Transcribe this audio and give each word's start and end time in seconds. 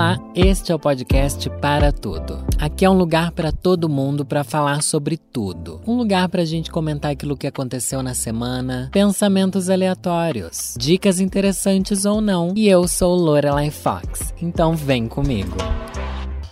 Olá, 0.00 0.18
este 0.34 0.72
é 0.72 0.74
o 0.74 0.78
podcast 0.78 1.50
Para 1.60 1.92
Tudo. 1.92 2.42
Aqui 2.58 2.86
é 2.86 2.90
um 2.90 2.96
lugar 2.96 3.32
para 3.32 3.52
todo 3.52 3.86
mundo 3.86 4.24
para 4.24 4.42
falar 4.42 4.82
sobre 4.82 5.18
tudo. 5.18 5.78
Um 5.86 5.94
lugar 5.94 6.26
para 6.30 6.40
a 6.40 6.44
gente 6.46 6.70
comentar 6.70 7.10
aquilo 7.10 7.36
que 7.36 7.46
aconteceu 7.46 8.02
na 8.02 8.14
semana, 8.14 8.88
pensamentos 8.90 9.68
aleatórios, 9.68 10.74
dicas 10.78 11.20
interessantes 11.20 12.06
ou 12.06 12.22
não. 12.22 12.54
E 12.56 12.66
eu 12.66 12.88
sou 12.88 13.14
Lorelai 13.14 13.68
Fox, 13.68 14.32
então 14.40 14.74
vem 14.74 15.06
comigo. 15.06 15.58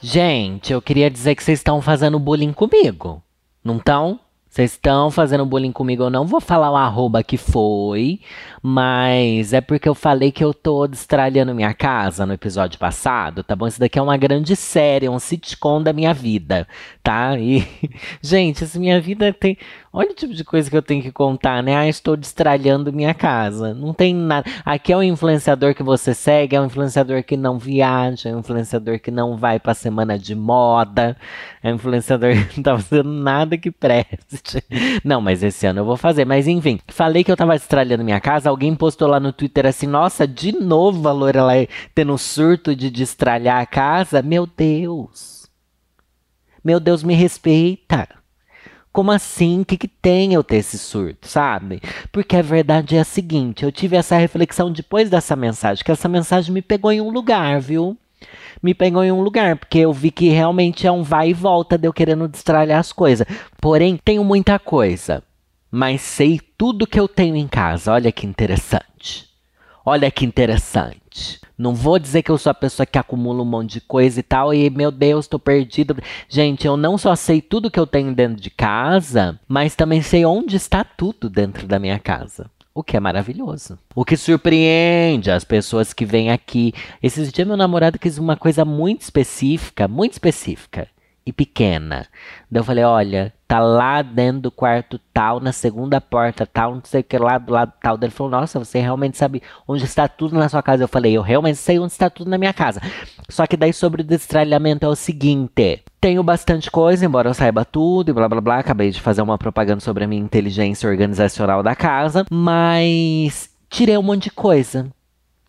Gente, 0.02 0.70
eu 0.74 0.82
queria 0.82 1.10
dizer 1.10 1.34
que 1.34 1.42
vocês 1.42 1.58
estão 1.58 1.80
fazendo 1.80 2.18
bullying 2.18 2.52
comigo, 2.52 3.22
não 3.64 3.78
estão? 3.78 4.20
Vocês 4.48 4.72
estão 4.72 5.10
fazendo 5.10 5.44
bullying 5.44 5.72
comigo? 5.72 6.04
Eu 6.04 6.10
não 6.10 6.24
vou 6.26 6.40
falar 6.40 6.70
o 6.70 6.76
arroba 6.76 7.22
que 7.22 7.36
foi, 7.36 8.20
mas 8.62 9.52
é 9.52 9.60
porque 9.60 9.88
eu 9.88 9.94
falei 9.94 10.32
que 10.32 10.42
eu 10.42 10.54
tô 10.54 10.86
destralhando 10.86 11.54
minha 11.54 11.74
casa 11.74 12.24
no 12.24 12.32
episódio 12.32 12.78
passado, 12.78 13.44
tá 13.44 13.54
bom? 13.54 13.66
Isso 13.66 13.78
daqui 13.78 13.98
é 13.98 14.02
uma 14.02 14.16
grande 14.16 14.56
série, 14.56 15.08
um 15.08 15.18
sitcom 15.18 15.82
da 15.82 15.92
minha 15.92 16.14
vida, 16.14 16.66
tá? 17.02 17.38
E, 17.38 17.66
gente, 18.22 18.66
minha 18.78 19.00
vida 19.00 19.32
tem. 19.34 19.58
Olha 19.90 20.10
o 20.10 20.14
tipo 20.14 20.34
de 20.34 20.44
coisa 20.44 20.68
que 20.68 20.76
eu 20.76 20.82
tenho 20.82 21.02
que 21.02 21.10
contar, 21.10 21.62
né? 21.62 21.74
Ah, 21.74 21.88
estou 21.88 22.16
destralhando 22.16 22.92
minha 22.92 23.14
casa. 23.14 23.72
Não 23.72 23.94
tem 23.94 24.14
nada. 24.14 24.48
Aqui 24.64 24.92
é 24.92 24.96
um 24.96 25.02
influenciador 25.02 25.74
que 25.74 25.82
você 25.82 26.12
segue, 26.14 26.54
é 26.54 26.60
um 26.60 26.66
influenciador 26.66 27.22
que 27.24 27.36
não 27.36 27.58
viaja, 27.58 28.28
é 28.28 28.36
um 28.36 28.40
influenciador 28.40 29.00
que 29.00 29.10
não 29.10 29.36
vai 29.36 29.58
pra 29.58 29.72
semana 29.72 30.18
de 30.18 30.34
moda, 30.34 31.16
é 31.62 31.72
um 31.72 31.76
influenciador 31.76 32.32
que 32.48 32.56
não 32.58 32.62
tá 32.62 32.78
fazendo 32.78 33.10
nada 33.10 33.56
que 33.56 33.70
preste. 33.70 34.62
Não, 35.02 35.20
mas 35.20 35.42
esse 35.42 35.66
ano 35.66 35.80
eu 35.80 35.84
vou 35.84 35.96
fazer. 35.96 36.26
Mas 36.26 36.46
enfim, 36.46 36.78
falei 36.88 37.24
que 37.24 37.32
eu 37.32 37.36
tava 37.36 37.54
destralhando 37.54 38.04
minha 38.04 38.20
casa 38.20 38.50
alguém 38.50 38.74
postou 38.74 39.08
lá 39.08 39.18
no 39.18 39.32
Twitter 39.32 39.66
assim: 39.66 39.86
nossa, 39.86 40.26
de 40.26 40.52
novo 40.52 41.08
a 41.08 41.12
Lorelai 41.12 41.66
tendo 41.94 42.12
um 42.12 42.18
surto 42.18 42.76
de 42.76 42.90
destralhar 42.90 43.60
a 43.62 43.66
casa? 43.66 44.20
Meu 44.20 44.46
Deus! 44.46 45.48
Meu 46.62 46.78
Deus, 46.78 47.02
me 47.02 47.14
respeita! 47.14 48.17
Como 48.98 49.12
assim? 49.12 49.60
O 49.60 49.64
que, 49.64 49.76
que 49.76 49.86
tem 49.86 50.34
eu 50.34 50.42
ter 50.42 50.56
esse 50.56 50.76
surto, 50.76 51.28
sabe? 51.28 51.80
Porque 52.10 52.34
a 52.34 52.42
verdade 52.42 52.96
é 52.96 52.98
a 52.98 53.04
seguinte: 53.04 53.64
eu 53.64 53.70
tive 53.70 53.94
essa 53.94 54.16
reflexão 54.16 54.72
depois 54.72 55.08
dessa 55.08 55.36
mensagem, 55.36 55.84
que 55.84 55.92
essa 55.92 56.08
mensagem 56.08 56.52
me 56.52 56.60
pegou 56.60 56.90
em 56.90 57.00
um 57.00 57.08
lugar, 57.08 57.60
viu? 57.60 57.96
me 58.60 58.74
pegou 58.74 59.04
em 59.04 59.12
um 59.12 59.20
lugar, 59.20 59.54
porque 59.54 59.78
eu 59.78 59.92
vi 59.92 60.10
que 60.10 60.30
realmente 60.30 60.84
é 60.84 60.90
um 60.90 61.04
vai 61.04 61.30
e 61.30 61.32
volta 61.32 61.78
de 61.78 61.86
eu 61.86 61.92
querendo 61.92 62.26
destralhar 62.26 62.80
as 62.80 62.92
coisas. 62.92 63.24
Porém, 63.60 63.96
tenho 63.96 64.24
muita 64.24 64.58
coisa 64.58 65.22
mas 65.70 66.00
sei 66.00 66.40
tudo 66.56 66.86
que 66.86 66.98
eu 66.98 67.06
tenho 67.06 67.36
em 67.36 67.46
casa. 67.46 67.92
Olha 67.92 68.10
que 68.10 68.26
interessante. 68.26 69.27
Olha 69.90 70.10
que 70.10 70.26
interessante. 70.26 71.40
Não 71.56 71.74
vou 71.74 71.98
dizer 71.98 72.22
que 72.22 72.30
eu 72.30 72.36
sou 72.36 72.50
a 72.50 72.54
pessoa 72.54 72.84
que 72.84 72.98
acumula 72.98 73.40
um 73.40 73.46
monte 73.46 73.72
de 73.72 73.80
coisa 73.80 74.20
e 74.20 74.22
tal, 74.22 74.52
e 74.52 74.68
meu 74.68 74.90
Deus, 74.90 75.24
estou 75.24 75.40
perdido. 75.40 75.96
Gente, 76.28 76.66
eu 76.66 76.76
não 76.76 76.98
só 76.98 77.16
sei 77.16 77.40
tudo 77.40 77.70
que 77.70 77.80
eu 77.80 77.86
tenho 77.86 78.14
dentro 78.14 78.38
de 78.38 78.50
casa, 78.50 79.40
mas 79.48 79.74
também 79.74 80.02
sei 80.02 80.26
onde 80.26 80.56
está 80.56 80.84
tudo 80.84 81.30
dentro 81.30 81.66
da 81.66 81.78
minha 81.78 81.98
casa. 81.98 82.50
O 82.74 82.84
que 82.84 82.98
é 82.98 83.00
maravilhoso. 83.00 83.78
O 83.94 84.04
que 84.04 84.14
surpreende 84.14 85.30
as 85.30 85.42
pessoas 85.42 85.94
que 85.94 86.04
vêm 86.04 86.30
aqui. 86.30 86.74
Esses 87.02 87.32
dias 87.32 87.48
meu 87.48 87.56
namorado 87.56 87.98
quis 87.98 88.18
uma 88.18 88.36
coisa 88.36 88.66
muito 88.66 89.00
específica, 89.00 89.88
muito 89.88 90.12
específica 90.12 90.86
e 91.28 91.32
pequena. 91.32 92.06
Daí 92.50 92.60
eu 92.60 92.64
falei, 92.64 92.84
olha, 92.84 93.32
tá 93.46 93.60
lá 93.60 94.00
dentro 94.00 94.42
do 94.42 94.50
quarto 94.50 94.98
tal, 95.12 95.40
na 95.40 95.52
segunda 95.52 96.00
porta 96.00 96.46
tal, 96.46 96.74
não 96.74 96.82
sei 96.82 97.02
o 97.02 97.04
que 97.04 97.18
lá 97.18 97.36
do 97.36 97.52
lado 97.52 97.72
tal. 97.82 97.98
Daí 97.98 98.06
ele 98.06 98.14
falou, 98.14 98.30
nossa, 98.30 98.58
você 98.58 98.80
realmente 98.80 99.18
sabe 99.18 99.42
onde 99.66 99.84
está 99.84 100.08
tudo 100.08 100.38
na 100.38 100.48
sua 100.48 100.62
casa. 100.62 100.84
Eu 100.84 100.88
falei, 100.88 101.12
eu 101.12 101.20
realmente 101.20 101.58
sei 101.58 101.78
onde 101.78 101.92
está 101.92 102.08
tudo 102.08 102.30
na 102.30 102.38
minha 102.38 102.52
casa. 102.54 102.80
Só 103.28 103.46
que 103.46 103.58
daí 103.58 103.74
sobre 103.74 104.00
o 104.00 104.04
destralhamento 104.04 104.86
é 104.86 104.88
o 104.88 104.96
seguinte, 104.96 105.82
tenho 106.00 106.22
bastante 106.22 106.70
coisa, 106.70 107.04
embora 107.04 107.28
eu 107.28 107.34
saiba 107.34 107.64
tudo 107.64 108.10
e 108.10 108.14
blá 108.14 108.26
blá 108.26 108.40
blá. 108.40 108.58
Acabei 108.58 108.90
de 108.90 109.02
fazer 109.02 109.20
uma 109.20 109.36
propaganda 109.36 109.80
sobre 109.80 110.04
a 110.04 110.06
minha 110.06 110.22
inteligência 110.22 110.88
organizacional 110.88 111.62
da 111.62 111.76
casa, 111.76 112.24
mas 112.30 113.50
tirei 113.68 113.98
um 113.98 114.02
monte 114.02 114.24
de 114.24 114.30
coisa 114.30 114.90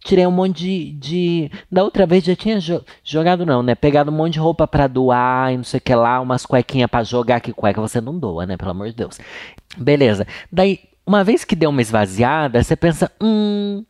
tirei 0.04 0.26
um 0.26 0.32
monte 0.32 0.58
de, 0.58 0.92
de. 0.94 1.52
Da 1.72 1.84
outra 1.84 2.06
vez 2.06 2.24
já 2.24 2.36
tinha 2.36 2.60
jo 2.60 2.84
jogado, 3.04 3.46
não, 3.46 3.62
né? 3.62 3.76
Pegado 3.76 4.12
um 4.12 4.16
monte 4.16 4.34
de 4.34 4.40
roupa 4.40 4.68
para 4.68 4.88
doar 4.88 5.54
e 5.54 5.58
não 5.58 5.64
sei 5.64 5.78
o 5.78 5.82
que 5.82 5.94
lá, 5.94 6.20
umas 6.20 6.46
cuequinhas 6.46 6.90
para 6.90 7.04
jogar, 7.04 7.40
que 7.40 7.54
cueca 7.54 7.82
você 7.82 8.00
não 8.02 8.18
doa, 8.18 8.46
né? 8.46 8.58
Pelo 8.58 8.72
amor 8.72 8.88
de 8.88 8.96
Deus. 8.96 9.20
Beleza. 9.78 10.26
Daí, 10.52 10.80
uma 11.06 11.24
vez 11.24 11.44
que 11.44 11.56
deu 11.56 11.70
uma 11.70 11.82
esvaziada, 11.82 12.64
você 12.64 12.76
pensa, 12.76 13.12
hum. 13.22 13.84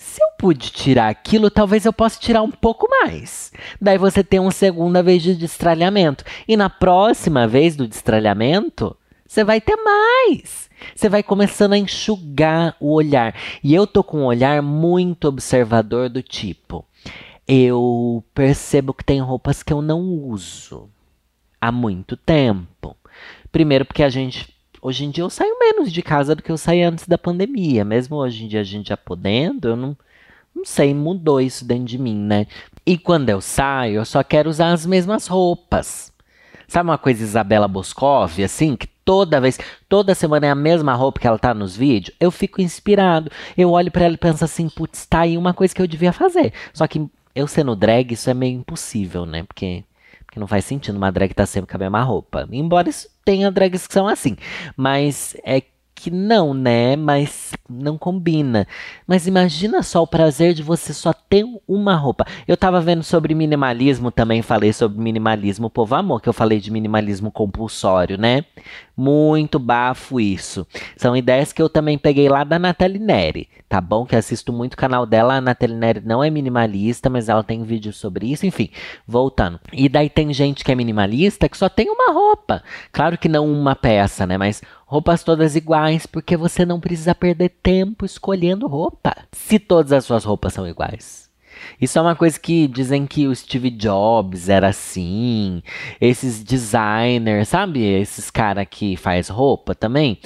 Se 0.00 0.22
eu 0.22 0.28
pude 0.38 0.70
tirar 0.70 1.08
aquilo, 1.08 1.50
talvez 1.50 1.84
eu 1.84 1.92
possa 1.92 2.20
tirar 2.20 2.40
um 2.40 2.52
pouco 2.52 2.88
mais. 2.88 3.50
Daí 3.80 3.98
você 3.98 4.22
tem 4.22 4.38
uma 4.38 4.52
segunda 4.52 5.02
vez 5.02 5.20
de 5.20 5.34
destralhamento. 5.34 6.24
E 6.46 6.56
na 6.56 6.70
próxima 6.70 7.48
vez 7.48 7.74
do 7.74 7.88
destralhamento, 7.88 8.96
você 9.28 9.44
vai 9.44 9.60
ter 9.60 9.76
mais. 9.76 10.70
Você 10.94 11.08
vai 11.08 11.22
começando 11.22 11.74
a 11.74 11.78
enxugar 11.78 12.74
o 12.80 12.92
olhar. 12.92 13.34
E 13.62 13.74
eu 13.74 13.86
tô 13.86 14.02
com 14.02 14.20
um 14.20 14.24
olhar 14.24 14.62
muito 14.62 15.28
observador 15.28 16.08
do 16.08 16.22
tipo. 16.22 16.84
Eu 17.46 18.24
percebo 18.34 18.94
que 18.94 19.04
tem 19.04 19.20
roupas 19.20 19.62
que 19.62 19.72
eu 19.72 19.82
não 19.82 20.00
uso 20.00 20.88
há 21.60 21.70
muito 21.70 22.16
tempo. 22.16 22.96
Primeiro 23.52 23.84
porque 23.84 24.02
a 24.02 24.08
gente 24.08 24.54
hoje 24.80 25.04
em 25.04 25.10
dia 25.10 25.24
eu 25.24 25.30
saio 25.30 25.58
menos 25.58 25.92
de 25.92 26.00
casa 26.02 26.34
do 26.34 26.42
que 26.42 26.50
eu 26.50 26.56
saía 26.56 26.88
antes 26.88 27.06
da 27.06 27.18
pandemia. 27.18 27.84
Mesmo 27.84 28.16
hoje 28.16 28.44
em 28.44 28.48
dia 28.48 28.60
a 28.60 28.64
gente 28.64 28.88
já 28.88 28.96
podendo, 28.96 29.68
eu 29.68 29.76
não 29.76 29.96
não 30.54 30.64
sei, 30.64 30.92
mudou 30.92 31.40
isso 31.40 31.64
dentro 31.64 31.84
de 31.84 31.98
mim, 31.98 32.16
né? 32.16 32.46
E 32.84 32.98
quando 32.98 33.28
eu 33.28 33.40
saio, 33.40 33.96
eu 33.96 34.04
só 34.04 34.24
quero 34.24 34.50
usar 34.50 34.72
as 34.72 34.84
mesmas 34.84 35.28
roupas. 35.28 36.12
Sabe 36.66 36.90
uma 36.90 36.98
coisa 36.98 37.22
Isabela 37.22 37.68
Boscov, 37.68 38.42
assim, 38.42 38.74
que 38.74 38.88
toda 39.08 39.40
vez, 39.40 39.58
toda 39.88 40.14
semana 40.14 40.48
é 40.48 40.50
a 40.50 40.54
mesma 40.54 40.92
roupa 40.92 41.18
que 41.18 41.26
ela 41.26 41.38
tá 41.38 41.54
nos 41.54 41.74
vídeos, 41.74 42.14
eu 42.20 42.30
fico 42.30 42.60
inspirado. 42.60 43.32
Eu 43.56 43.70
olho 43.70 43.90
para 43.90 44.04
ela 44.04 44.12
e 44.12 44.18
penso 44.18 44.44
assim, 44.44 44.68
putz, 44.68 45.06
tá 45.06 45.20
aí 45.20 45.38
uma 45.38 45.54
coisa 45.54 45.74
que 45.74 45.80
eu 45.80 45.86
devia 45.86 46.12
fazer. 46.12 46.52
Só 46.74 46.86
que 46.86 47.08
eu 47.34 47.46
sendo 47.46 47.74
drag, 47.74 48.12
isso 48.12 48.28
é 48.28 48.34
meio 48.34 48.58
impossível, 48.58 49.24
né? 49.24 49.44
Porque, 49.44 49.82
porque 50.26 50.38
não 50.38 50.46
faz 50.46 50.66
sentido 50.66 50.96
uma 50.96 51.10
drag 51.10 51.32
tá 51.32 51.46
sempre 51.46 51.70
com 51.70 51.78
a 51.78 51.80
mesma 51.80 52.02
roupa. 52.02 52.46
Embora 52.52 52.90
isso 52.90 53.08
tenha 53.24 53.50
drags 53.50 53.86
que 53.86 53.94
são 53.94 54.06
assim. 54.06 54.36
Mas 54.76 55.34
é 55.42 55.62
que 55.98 56.10
não, 56.10 56.54
né? 56.54 56.96
Mas 56.96 57.52
não 57.68 57.98
combina. 57.98 58.66
Mas 59.06 59.26
imagina 59.26 59.82
só 59.82 60.02
o 60.02 60.06
prazer 60.06 60.54
de 60.54 60.62
você 60.62 60.94
só 60.94 61.12
ter 61.12 61.44
uma 61.66 61.96
roupa. 61.96 62.24
Eu 62.46 62.56
tava 62.56 62.80
vendo 62.80 63.02
sobre 63.02 63.34
minimalismo 63.34 64.10
também, 64.10 64.40
falei 64.40 64.72
sobre 64.72 65.00
minimalismo 65.00 65.68
povo 65.68 65.94
amor, 65.94 66.22
que 66.22 66.28
eu 66.28 66.32
falei 66.32 66.60
de 66.60 66.70
minimalismo 66.70 67.30
compulsório, 67.30 68.16
né? 68.16 68.44
Muito 68.96 69.58
bafo 69.58 70.20
isso. 70.20 70.66
São 70.96 71.16
ideias 71.16 71.52
que 71.52 71.62
eu 71.62 71.68
também 71.68 71.96
peguei 71.98 72.28
lá 72.28 72.42
da 72.42 72.58
Nathalie 72.58 72.98
Neri, 72.98 73.48
tá 73.68 73.80
bom? 73.80 74.04
Que 74.04 74.16
assisto 74.16 74.52
muito 74.52 74.74
o 74.74 74.76
canal 74.76 75.06
dela. 75.06 75.34
A 75.34 75.40
Nathalie 75.40 75.76
Neri 75.76 76.00
não 76.04 76.22
é 76.22 76.30
minimalista, 76.30 77.08
mas 77.08 77.28
ela 77.28 77.44
tem 77.44 77.62
vídeo 77.62 77.92
sobre 77.92 78.32
isso. 78.32 78.46
Enfim, 78.46 78.70
voltando. 79.06 79.60
E 79.72 79.88
daí 79.88 80.08
tem 80.08 80.32
gente 80.32 80.64
que 80.64 80.72
é 80.72 80.74
minimalista 80.74 81.48
que 81.48 81.56
só 81.56 81.68
tem 81.68 81.88
uma 81.90 82.12
roupa. 82.12 82.62
Claro 82.90 83.16
que 83.18 83.28
não 83.28 83.46
uma 83.46 83.76
peça, 83.76 84.26
né? 84.26 84.36
Mas 84.36 84.62
roupas 84.88 85.22
todas 85.22 85.54
iguais, 85.54 86.06
porque 86.06 86.34
você 86.34 86.64
não 86.64 86.80
precisa 86.80 87.14
perder 87.14 87.50
tempo 87.62 88.06
escolhendo 88.06 88.66
roupa, 88.66 89.14
se 89.30 89.58
todas 89.58 89.92
as 89.92 90.06
suas 90.06 90.24
roupas 90.24 90.54
são 90.54 90.66
iguais. 90.66 91.28
Isso 91.78 91.98
é 91.98 92.02
uma 92.02 92.16
coisa 92.16 92.40
que 92.40 92.66
dizem 92.66 93.06
que 93.06 93.26
o 93.26 93.36
Steve 93.36 93.70
Jobs 93.70 94.48
era 94.48 94.68
assim, 94.68 95.62
esses 96.00 96.42
designers, 96.42 97.48
sabe? 97.48 97.84
Esses 97.84 98.30
cara 98.30 98.64
que 98.64 98.96
faz 98.96 99.28
roupa 99.28 99.74
também. 99.74 100.20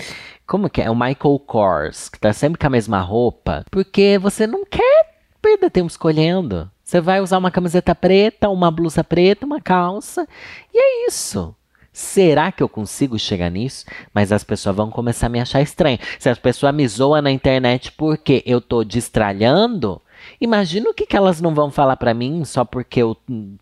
Como 0.46 0.70
que 0.70 0.80
é? 0.80 0.88
O 0.88 0.94
Michael 0.94 1.40
Kors, 1.44 2.08
que 2.08 2.20
tá 2.20 2.32
sempre 2.32 2.60
com 2.60 2.66
a 2.68 2.70
mesma 2.70 3.00
roupa, 3.00 3.64
porque 3.68 4.16
você 4.18 4.46
não 4.46 4.64
quer 4.64 5.16
perder 5.40 5.70
tempo 5.70 5.88
escolhendo. 5.88 6.70
Você 6.84 7.00
vai 7.00 7.20
usar 7.20 7.38
uma 7.38 7.50
camiseta 7.50 7.96
preta, 7.96 8.48
uma 8.48 8.70
blusa 8.70 9.02
preta, 9.02 9.44
uma 9.44 9.60
calça, 9.60 10.24
e 10.72 10.78
é 10.78 11.08
isso. 11.08 11.52
Será 11.92 12.50
que 12.50 12.62
eu 12.62 12.68
consigo 12.68 13.18
chegar 13.18 13.50
nisso? 13.50 13.84
Mas 14.14 14.32
as 14.32 14.42
pessoas 14.42 14.74
vão 14.74 14.90
começar 14.90 15.26
a 15.26 15.28
me 15.28 15.40
achar 15.40 15.60
estranho. 15.60 15.98
Se 16.18 16.28
as 16.30 16.38
pessoas 16.38 16.74
me 16.74 16.88
zoam 16.88 17.20
na 17.20 17.30
internet 17.30 17.92
porque 17.92 18.42
eu 18.46 18.60
tô 18.62 18.82
destralhando, 18.82 20.00
imagina 20.40 20.88
o 20.88 20.94
que, 20.94 21.04
que 21.04 21.16
elas 21.16 21.40
não 21.40 21.54
vão 21.54 21.70
falar 21.70 21.96
para 21.96 22.14
mim 22.14 22.44
só 22.46 22.64
porque 22.64 23.02
eu 23.02 23.16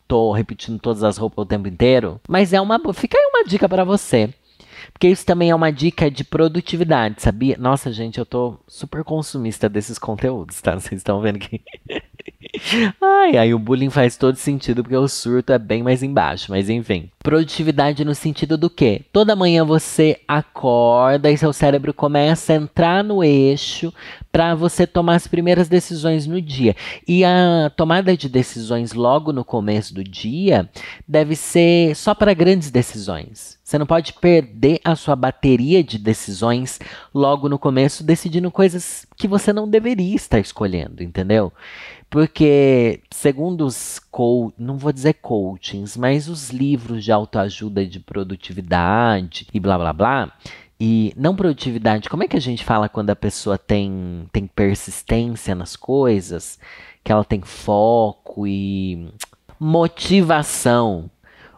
tô 0.06 0.30
repetindo 0.32 0.78
todas 0.78 1.02
as 1.02 1.16
roupas 1.16 1.42
o 1.42 1.46
tempo 1.46 1.66
inteiro. 1.66 2.20
Mas 2.28 2.52
é 2.52 2.60
uma. 2.60 2.80
Fica 2.94 3.18
aí 3.18 3.30
uma 3.34 3.44
dica 3.44 3.68
para 3.68 3.84
você. 3.84 4.32
Porque 4.92 5.08
isso 5.08 5.26
também 5.26 5.50
é 5.50 5.54
uma 5.54 5.70
dica 5.70 6.10
de 6.10 6.24
produtividade, 6.24 7.22
sabia? 7.22 7.56
Nossa, 7.58 7.92
gente, 7.92 8.18
eu 8.18 8.26
tô 8.26 8.58
super 8.66 9.04
consumista 9.04 9.68
desses 9.68 9.98
conteúdos, 9.98 10.60
tá? 10.60 10.74
Vocês 10.78 11.00
estão 11.00 11.20
vendo 11.20 11.38
que. 11.38 11.60
Ai, 13.00 13.36
aí 13.36 13.52
o 13.52 13.58
bullying 13.58 13.90
faz 13.90 14.16
todo 14.16 14.36
sentido 14.36 14.82
porque 14.82 14.96
o 14.96 15.06
surto 15.06 15.52
é 15.52 15.58
bem 15.58 15.82
mais 15.82 16.02
embaixo, 16.02 16.50
mas 16.50 16.70
enfim. 16.70 17.10
Produtividade 17.22 18.02
no 18.02 18.14
sentido 18.14 18.56
do 18.56 18.70
quê? 18.70 19.02
Toda 19.12 19.36
manhã 19.36 19.62
você 19.62 20.18
acorda 20.26 21.30
e 21.30 21.36
seu 21.36 21.52
cérebro 21.52 21.92
começa 21.92 22.54
a 22.54 22.56
entrar 22.56 23.04
no 23.04 23.22
eixo 23.22 23.92
para 24.32 24.54
você 24.54 24.86
tomar 24.86 25.16
as 25.16 25.26
primeiras 25.26 25.68
decisões 25.68 26.26
no 26.26 26.40
dia. 26.40 26.74
E 27.06 27.24
a 27.24 27.70
tomada 27.76 28.16
de 28.16 28.28
decisões 28.28 28.94
logo 28.94 29.32
no 29.32 29.44
começo 29.44 29.92
do 29.92 30.02
dia 30.02 30.68
deve 31.06 31.36
ser 31.36 31.94
só 31.94 32.14
para 32.14 32.32
grandes 32.32 32.70
decisões. 32.70 33.58
Você 33.62 33.78
não 33.78 33.86
pode 33.86 34.14
perder 34.14 34.80
a 34.82 34.96
sua 34.96 35.14
bateria 35.14 35.84
de 35.84 35.98
decisões 35.98 36.80
logo 37.14 37.48
no 37.48 37.58
começo 37.58 38.02
decidindo 38.02 38.50
coisas 38.50 39.06
que 39.16 39.28
você 39.28 39.52
não 39.52 39.68
deveria 39.68 40.16
estar 40.16 40.40
escolhendo, 40.40 41.02
entendeu? 41.02 41.52
Porque, 42.10 43.00
segundo 43.08 43.64
os 43.64 44.00
co 44.10 44.52
não 44.58 44.76
vou 44.76 44.92
dizer 44.92 45.14
coachings, 45.14 45.96
mas 45.96 46.28
os 46.28 46.50
livros 46.50 47.04
de 47.04 47.12
autoajuda 47.12 47.86
de 47.86 48.00
produtividade 48.00 49.46
e 49.54 49.60
blá 49.60 49.78
blá 49.78 49.92
blá, 49.92 50.32
e 50.80 51.12
não 51.16 51.36
produtividade, 51.36 52.08
como 52.08 52.24
é 52.24 52.28
que 52.28 52.36
a 52.36 52.40
gente 52.40 52.64
fala 52.64 52.88
quando 52.88 53.10
a 53.10 53.16
pessoa 53.16 53.56
tem, 53.56 54.26
tem 54.32 54.46
persistência 54.46 55.54
nas 55.54 55.76
coisas? 55.76 56.58
Que 57.04 57.12
ela 57.12 57.24
tem 57.24 57.42
foco 57.42 58.44
e 58.46 59.08
motivação. 59.58 61.08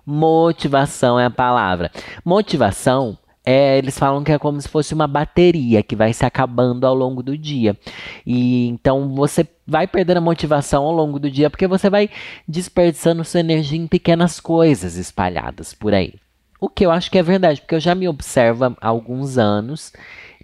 Motivação 0.05 1.19
é 1.19 1.27
a 1.27 1.31
palavra. 1.31 1.91
Motivação 2.25 3.17
é, 3.45 3.77
eles 3.79 3.99
falam 3.99 4.23
que 4.23 4.31
é 4.31 4.39
como 4.39 4.61
se 4.61 4.69
fosse 4.69 4.95
uma 4.95 5.07
bateria 5.07 5.83
que 5.83 5.97
vai 5.97 6.13
se 6.13 6.25
acabando 6.25 6.87
ao 6.87 6.95
longo 6.95 7.23
do 7.23 7.37
dia. 7.37 7.77
E 8.25 8.69
então 8.69 9.15
você 9.15 9.47
vai 9.67 9.87
perdendo 9.87 10.19
a 10.19 10.21
motivação 10.21 10.85
ao 10.85 10.93
longo 10.93 11.19
do 11.19 11.31
dia 11.31 11.51
porque 11.51 11.67
você 11.67 11.91
vai 11.91 12.09
desperdiçando 12.47 13.25
sua 13.25 13.41
energia 13.41 13.79
em 13.79 13.87
pequenas 13.87 14.39
coisas 14.39 14.97
espalhadas 14.97 15.75
por 15.75 15.93
aí. 15.93 16.15
O 16.61 16.69
que 16.69 16.87
eu 16.87 16.93
acho 16.93 17.11
que 17.11 17.19
é 17.19 17.23
verdade, 17.23 17.61
porque 17.61 17.75
eu 17.75 17.81
já 17.81 17.95
me 17.95 18.09
observo 18.09 18.65
há 18.65 18.77
alguns 18.81 19.37
anos, 19.37 19.93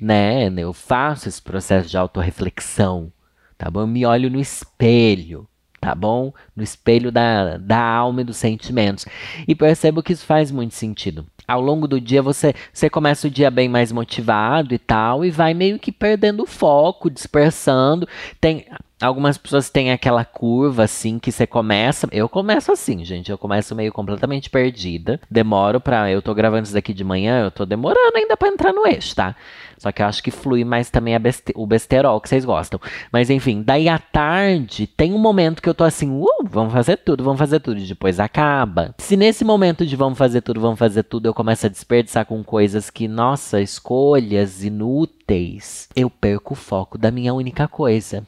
né? 0.00 0.48
Eu 0.56 0.72
faço 0.72 1.28
esse 1.28 1.40
processo 1.40 1.88
de 1.88 1.96
autorreflexão, 1.96 3.12
tá 3.56 3.70
bom? 3.70 3.82
Eu 3.82 3.86
me 3.86 4.04
olho 4.04 4.28
no 4.28 4.40
espelho, 4.40 5.48
tá 5.80 5.94
bom? 5.94 6.32
No 6.56 6.62
espelho 6.62 7.10
da, 7.10 7.56
da 7.56 7.80
alma 7.80 8.20
e 8.20 8.24
dos 8.24 8.36
sentimentos. 8.36 9.06
E 9.46 9.54
percebo 9.54 10.02
que 10.02 10.12
isso 10.12 10.24
faz 10.24 10.50
muito 10.50 10.74
sentido. 10.74 11.26
Ao 11.46 11.60
longo 11.60 11.88
do 11.88 12.00
dia 12.00 12.20
você, 12.20 12.54
você 12.72 12.90
começa 12.90 13.26
o 13.26 13.30
dia 13.30 13.50
bem 13.50 13.68
mais 13.68 13.90
motivado 13.90 14.74
e 14.74 14.78
tal, 14.78 15.24
e 15.24 15.30
vai 15.30 15.54
meio 15.54 15.78
que 15.78 15.90
perdendo 15.90 16.42
o 16.42 16.46
foco, 16.46 17.10
dispersando. 17.10 18.06
Tem 18.40 18.66
Algumas 19.00 19.38
pessoas 19.38 19.70
têm 19.70 19.92
aquela 19.92 20.24
curva 20.24 20.82
assim 20.82 21.20
que 21.20 21.30
você 21.30 21.46
começa. 21.46 22.08
Eu 22.10 22.28
começo 22.28 22.72
assim, 22.72 23.04
gente. 23.04 23.30
Eu 23.30 23.38
começo 23.38 23.74
meio 23.74 23.92
completamente 23.92 24.50
perdida. 24.50 25.20
Demoro 25.30 25.80
pra. 25.80 26.10
Eu 26.10 26.20
tô 26.20 26.34
gravando 26.34 26.64
isso 26.64 26.74
daqui 26.74 26.92
de 26.92 27.04
manhã, 27.04 27.44
eu 27.44 27.50
tô 27.50 27.64
demorando 27.64 28.16
ainda 28.16 28.36
pra 28.36 28.48
entrar 28.48 28.72
no 28.72 28.84
eixo, 28.84 29.14
tá? 29.14 29.36
Só 29.78 29.92
que 29.92 30.02
eu 30.02 30.06
acho 30.06 30.20
que 30.20 30.32
flui 30.32 30.64
mais 30.64 30.90
também 30.90 31.16
beste... 31.20 31.52
o 31.54 31.64
besterol 31.64 32.20
que 32.20 32.28
vocês 32.28 32.44
gostam. 32.44 32.80
Mas 33.12 33.30
enfim, 33.30 33.62
daí 33.62 33.88
à 33.88 34.00
tarde 34.00 34.88
tem 34.88 35.14
um 35.14 35.18
momento 35.18 35.62
que 35.62 35.68
eu 35.68 35.74
tô 35.74 35.84
assim, 35.84 36.10
uh, 36.10 36.26
vamos 36.42 36.72
fazer 36.72 36.96
tudo, 36.96 37.22
vamos 37.22 37.38
fazer 37.38 37.60
tudo. 37.60 37.78
E 37.78 37.86
depois 37.86 38.18
acaba. 38.18 38.96
Se 38.98 39.16
nesse 39.16 39.44
momento 39.44 39.86
de 39.86 39.94
vamos 39.94 40.18
fazer 40.18 40.40
tudo, 40.40 40.60
vamos 40.60 40.78
fazer 40.78 41.04
tudo, 41.04 41.26
eu 41.26 41.34
começo 41.34 41.66
a 41.66 41.68
desperdiçar 41.68 42.26
com 42.26 42.42
coisas 42.42 42.90
que, 42.90 43.06
nossa, 43.06 43.60
escolhas 43.60 44.64
inúteis, 44.64 45.88
eu 45.94 46.10
perco 46.10 46.54
o 46.54 46.56
foco 46.56 46.98
da 46.98 47.12
minha 47.12 47.32
única 47.32 47.68
coisa 47.68 48.26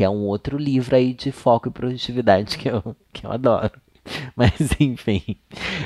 que 0.00 0.04
é 0.04 0.08
um 0.08 0.24
outro 0.24 0.56
livro 0.56 0.96
aí 0.96 1.12
de 1.12 1.30
foco 1.30 1.68
e 1.68 1.70
produtividade 1.70 2.56
que 2.56 2.70
eu, 2.70 2.96
que 3.12 3.26
eu 3.26 3.30
adoro. 3.30 3.70
Mas 4.34 4.54
enfim. 4.80 5.36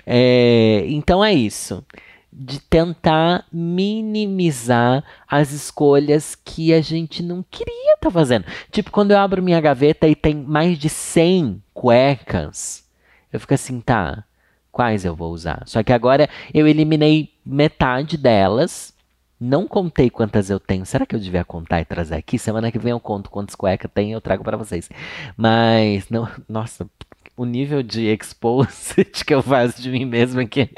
É, 0.06 0.84
então 0.86 1.24
é 1.24 1.34
isso. 1.34 1.84
De 2.32 2.60
tentar 2.60 3.44
minimizar 3.52 5.02
as 5.26 5.50
escolhas 5.50 6.36
que 6.36 6.72
a 6.72 6.80
gente 6.80 7.24
não 7.24 7.44
queria 7.50 7.94
estar 7.94 8.06
tá 8.06 8.10
fazendo. 8.12 8.44
Tipo, 8.70 8.92
quando 8.92 9.10
eu 9.10 9.18
abro 9.18 9.42
minha 9.42 9.60
gaveta 9.60 10.06
e 10.06 10.14
tem 10.14 10.32
mais 10.32 10.78
de 10.78 10.88
100 10.88 11.60
cuecas, 11.74 12.84
eu 13.32 13.40
fico 13.40 13.54
assim, 13.54 13.80
tá, 13.80 14.22
quais 14.70 15.04
eu 15.04 15.16
vou 15.16 15.32
usar? 15.32 15.64
Só 15.66 15.82
que 15.82 15.92
agora 15.92 16.30
eu 16.54 16.68
eliminei 16.68 17.32
metade 17.44 18.16
delas 18.16 18.93
não 19.40 19.66
contei 19.66 20.10
quantas 20.10 20.50
eu 20.50 20.60
tenho. 20.60 20.86
Será 20.86 21.04
que 21.06 21.14
eu 21.14 21.20
devia 21.20 21.44
contar 21.44 21.80
e 21.80 21.84
trazer 21.84 22.16
aqui? 22.16 22.38
Semana 22.38 22.70
que 22.70 22.78
vem 22.78 22.92
eu 22.92 23.00
conto 23.00 23.30
quantas 23.30 23.54
cuecas 23.54 23.90
tem 23.92 24.10
e 24.10 24.12
eu 24.12 24.20
trago 24.20 24.44
para 24.44 24.56
vocês. 24.56 24.88
Mas, 25.36 26.08
não, 26.08 26.28
nossa, 26.48 26.88
o 27.36 27.44
nível 27.44 27.82
de 27.82 28.06
expose 28.06 29.04
que 29.26 29.34
eu 29.34 29.42
faço 29.42 29.82
de 29.82 29.90
mim 29.90 30.04
mesmo 30.04 30.40
aqui 30.40 30.62
é 30.62 30.70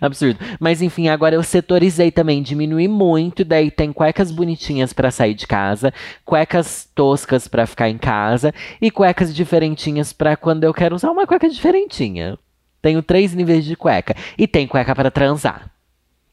absurdo. 0.00 0.38
Mas 0.60 0.80
enfim, 0.80 1.08
agora 1.08 1.34
eu 1.34 1.42
setorizei 1.42 2.10
também, 2.10 2.42
diminui 2.42 2.86
muito, 2.88 3.44
daí 3.44 3.70
tem 3.70 3.92
cuecas 3.92 4.30
bonitinhas 4.30 4.92
para 4.92 5.10
sair 5.10 5.34
de 5.34 5.46
casa, 5.46 5.92
cuecas 6.24 6.88
toscas 6.94 7.48
para 7.48 7.66
ficar 7.66 7.88
em 7.88 7.98
casa 7.98 8.54
e 8.80 8.90
cuecas 8.90 9.34
diferentinhas 9.34 10.12
para 10.12 10.36
quando 10.36 10.64
eu 10.64 10.72
quero 10.72 10.94
usar 10.94 11.10
uma 11.10 11.26
cueca 11.26 11.48
diferentinha. 11.48 12.38
Tenho 12.80 13.02
três 13.02 13.34
níveis 13.34 13.64
de 13.64 13.74
cueca 13.74 14.14
e 14.38 14.46
tem 14.46 14.66
cueca 14.66 14.94
para 14.94 15.10
transar 15.10 15.75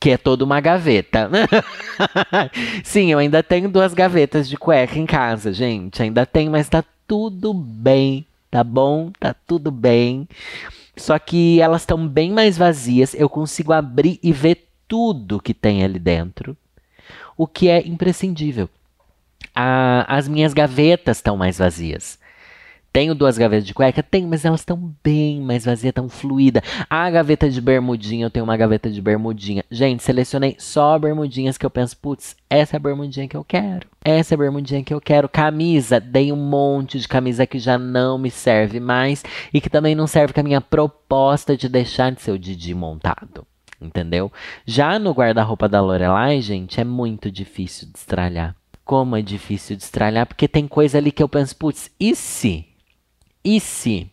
que 0.04 0.10
é 0.10 0.18
toda 0.18 0.44
uma 0.44 0.60
gaveta. 0.60 1.30
Sim, 2.84 3.10
eu 3.10 3.20
ainda 3.20 3.42
tenho 3.42 3.70
duas 3.70 3.94
gavetas 3.94 4.50
de 4.50 4.58
cueca 4.58 5.00
em 5.00 5.06
casa, 5.06 5.54
gente. 5.54 6.04
Ainda 6.04 6.26
tem, 6.26 6.50
mas 6.50 6.68
tá 6.68 6.84
tudo 7.08 7.54
bem, 7.54 8.26
tá 8.52 8.66
bom? 8.66 9.14
Tá 9.18 9.34
tudo 9.34 9.72
bem. 9.72 10.28
Só 10.98 11.18
que 11.18 11.62
elas 11.62 11.84
estão 11.84 12.06
bem 12.06 12.34
mais 12.34 12.58
vazias. 12.58 13.14
Eu 13.14 13.30
consigo 13.30 13.72
abrir 13.72 14.20
e 14.22 14.34
ver 14.34 14.68
tudo 14.90 15.40
que 15.40 15.54
tem 15.54 15.86
ali 15.86 16.00
dentro, 16.00 16.58
o 17.38 17.48
que 17.48 17.70
é 17.70 17.88
imprescindível. 17.88 18.70
as 19.56 20.28
minhas 20.28 20.54
gavetas 20.54 21.16
estão 21.16 21.38
mais 21.38 21.60
vazias. 21.60 22.20
Tenho 22.94 23.16
duas 23.16 23.40
gavetas 23.40 23.66
de 23.66 23.74
cueca? 23.74 24.04
Tenho, 24.04 24.28
mas 24.28 24.46
elas 24.46 24.60
estão 24.60 24.94
bem 25.04 25.42
mais 25.42 25.66
vazias, 25.66 25.92
tão 25.92 26.08
fluida. 26.08 26.62
A 26.88 27.10
gaveta 27.10 27.50
de 27.50 27.60
bermudinha, 27.60 28.28
eu 28.28 28.30
tenho 28.30 28.44
uma 28.44 28.56
gaveta 28.56 28.88
de 28.88 29.02
bermudinha. 29.02 29.66
Gente, 29.72 30.04
selecionei 30.04 30.56
só 30.60 31.00
bermudinhas 31.00 31.58
que 31.58 31.66
eu 31.66 31.72
penso, 31.72 31.98
putz, 31.98 32.36
essa 32.48 32.76
é 32.76 32.78
a 32.78 32.80
bermudinha 32.80 33.28
que 33.28 33.36
eu 33.36 33.44
quero. 33.44 33.88
Essa 34.06 34.34
é 34.34 34.36
a 34.36 34.38
bermudinha 34.38 34.84
que 34.84 34.94
eu 34.94 35.02
quero. 35.02 35.28
Camisa, 35.28 36.00
dei 36.00 36.32
um 36.32 36.36
monte 36.36 37.00
de 37.00 37.08
camisa 37.08 37.48
que 37.48 37.58
já 37.58 37.80
não 37.80 38.20
me 38.20 38.30
serve 38.30 38.80
mais 38.80 39.24
e 39.52 39.60
que 39.60 39.72
também 39.72 39.96
não 39.96 40.06
serve 40.06 40.32
com 40.32 40.42
a 40.42 40.44
minha 40.44 40.62
proposta 40.62 41.58
de 41.58 41.68
deixar 41.68 42.12
de 42.12 42.22
ser 42.22 42.32
o 42.32 42.38
Didi 42.38 42.76
montado. 42.76 43.44
Entendeu? 43.82 44.32
Já 44.68 45.00
no 45.00 45.14
guarda-roupa 45.14 45.68
da 45.68 45.82
Lorelai, 45.82 46.42
gente, 46.42 46.80
é 46.80 46.84
muito 46.84 47.32
difícil 47.32 47.88
de 47.92 47.98
estralhar. 47.98 48.56
Como 48.86 49.16
é 49.16 49.22
difícil 49.24 49.76
de 49.76 49.82
estralhar, 49.82 50.28
porque 50.28 50.48
tem 50.48 50.68
coisa 50.68 51.00
ali 51.00 51.12
que 51.12 51.24
eu 51.24 51.28
penso, 51.28 51.56
putz, 51.56 51.90
e 52.00 52.16
se? 52.16 52.73
E 53.44 53.60
se? 53.60 54.10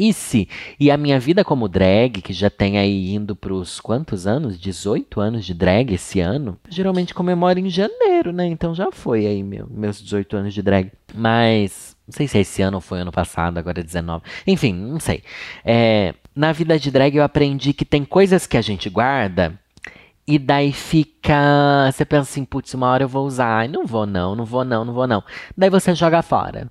E 0.00 0.12
se? 0.12 0.48
E 0.78 0.92
a 0.92 0.96
minha 0.96 1.18
vida 1.18 1.44
como 1.44 1.66
drag, 1.66 2.22
que 2.22 2.32
já 2.32 2.48
tem 2.48 2.78
aí 2.78 3.12
indo 3.12 3.34
pros 3.34 3.80
quantos 3.80 4.28
anos? 4.28 4.56
18 4.60 5.20
anos 5.20 5.44
de 5.44 5.52
drag 5.52 5.92
esse 5.92 6.20
ano. 6.20 6.56
Geralmente 6.68 7.12
comemoro 7.12 7.58
em 7.58 7.68
janeiro, 7.68 8.30
né? 8.32 8.46
Então 8.46 8.72
já 8.72 8.92
foi 8.92 9.26
aí 9.26 9.42
meu, 9.42 9.66
meus 9.68 10.00
18 10.00 10.36
anos 10.36 10.54
de 10.54 10.62
drag. 10.62 10.92
Mas 11.12 11.96
não 12.06 12.12
sei 12.12 12.28
se 12.28 12.38
é 12.38 12.42
esse 12.42 12.62
ano 12.62 12.76
ou 12.76 12.80
foi 12.80 13.00
ano 13.00 13.10
passado, 13.10 13.58
agora 13.58 13.80
é 13.80 13.82
19. 13.82 14.22
Enfim, 14.46 14.72
não 14.72 15.00
sei. 15.00 15.24
É, 15.64 16.14
na 16.32 16.52
vida 16.52 16.78
de 16.78 16.92
drag 16.92 17.16
eu 17.16 17.24
aprendi 17.24 17.72
que 17.72 17.84
tem 17.84 18.04
coisas 18.04 18.46
que 18.46 18.56
a 18.56 18.62
gente 18.62 18.88
guarda 18.88 19.58
e 20.28 20.38
daí 20.38 20.72
fica. 20.72 21.90
Você 21.90 22.04
pensa 22.04 22.30
assim, 22.30 22.44
putz, 22.44 22.72
uma 22.72 22.86
hora 22.86 23.02
eu 23.02 23.08
vou 23.08 23.26
usar. 23.26 23.58
Ai, 23.62 23.66
não 23.66 23.84
vou 23.84 24.06
não, 24.06 24.36
não 24.36 24.44
vou 24.44 24.64
não, 24.64 24.84
não 24.84 24.94
vou 24.94 25.08
não. 25.08 25.24
Daí 25.56 25.70
você 25.70 25.92
joga 25.92 26.22
fora 26.22 26.70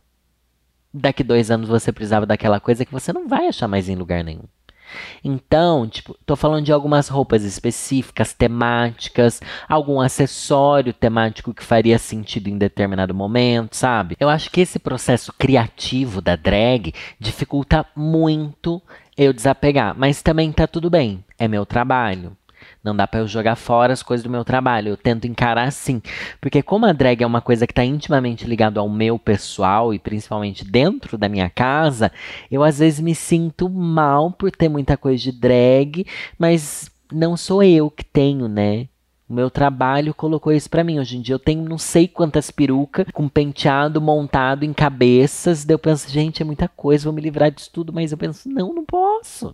daqui 0.94 1.24
dois 1.24 1.52
anos 1.52 1.70
você 1.70 1.92
precisava 1.92 2.26
daquela 2.26 2.60
coisa 2.60 2.86
que 2.86 2.92
você 2.92 3.12
não 3.14 3.28
vai 3.28 3.48
achar 3.48 3.68
mais 3.68 3.90
em 3.90 3.96
lugar 3.96 4.24
nenhum. 4.24 4.44
Então, 5.24 5.88
tipo, 5.88 6.16
tô 6.26 6.36
falando 6.36 6.66
de 6.66 6.72
algumas 6.72 7.08
roupas 7.10 7.44
específicas, 7.44 8.34
temáticas, 8.34 9.42
algum 9.68 10.00
acessório 10.00 10.94
temático 10.94 11.54
que 11.54 11.64
faria 11.64 12.00
sentido 12.00 12.48
em 12.48 12.58
determinado 12.58 13.14
momento, 13.14 13.76
sabe? 13.76 14.16
Eu 14.20 14.30
acho 14.30 14.50
que 14.50 14.62
esse 14.62 14.80
processo 14.80 15.34
criativo 15.38 16.22
da 16.22 16.36
drag 16.36 16.94
dificulta 17.20 17.86
muito 17.96 18.82
eu 19.18 19.34
desapegar, 19.34 19.96
mas 19.98 20.22
também 20.22 20.52
tá 20.52 20.68
tudo 20.68 20.90
bem, 20.90 21.24
é 21.38 21.48
meu 21.48 21.66
trabalho. 21.66 22.38
Não 22.88 22.96
dá 22.96 23.06
para 23.06 23.20
eu 23.20 23.28
jogar 23.28 23.58
fora 23.58 23.92
as 23.92 24.02
coisas 24.02 24.24
do 24.24 24.30
meu 24.30 24.46
trabalho. 24.46 24.88
Eu 24.88 24.98
tento 24.98 25.28
encarar 25.28 25.68
assim. 25.68 26.02
Porque 26.40 26.64
como 26.64 26.86
a 26.86 26.94
drag 26.94 27.22
é 27.22 27.28
uma 27.28 27.42
coisa 27.42 27.68
que 27.68 27.74
está 27.74 27.84
intimamente 27.84 28.46
ligado 28.46 28.80
ao 28.80 28.88
meu 28.88 29.20
pessoal 29.20 29.94
e 29.94 30.00
principalmente 30.00 30.64
dentro 30.64 31.18
da 31.18 31.28
minha 31.28 31.50
casa, 31.50 32.12
eu 32.50 32.64
às 32.64 32.80
vezes 32.80 33.02
me 33.02 33.14
sinto 33.14 33.70
mal 33.70 34.32
por 34.32 34.52
ter 34.52 34.70
muita 34.70 34.96
coisa 34.96 35.22
de 35.22 35.34
drag, 35.34 36.06
mas 36.40 36.90
não 37.12 37.36
sou 37.36 37.62
eu 37.62 37.92
que 37.92 38.06
tenho, 38.06 38.48
né? 38.48 38.88
O 39.30 39.34
meu 39.34 39.50
trabalho 39.50 40.14
colocou 40.14 40.54
isso 40.54 40.70
para 40.70 40.86
mim. 40.86 41.00
Hoje 41.00 41.18
em 41.18 41.22
dia 41.22 41.36
eu 41.36 41.40
tenho 41.40 41.68
não 41.68 41.78
sei 41.78 42.08
quantas 42.08 42.50
perucas 42.50 43.06
com 43.12 43.28
penteado 43.28 44.00
montado 44.00 44.64
em 44.64 44.72
cabeças. 44.72 45.66
Daí 45.66 45.76
eu 45.76 45.80
penso, 45.80 46.10
gente, 46.10 46.42
é 46.42 46.46
muita 46.46 46.70
coisa, 46.70 47.04
vou 47.04 47.14
me 47.14 47.22
livrar 47.22 47.52
disso 47.52 47.70
tudo. 47.74 47.92
Mas 47.92 48.14
eu 48.14 48.18
penso, 48.18 48.48
não, 48.48 48.74
não 48.74 48.86
posso. 48.86 49.54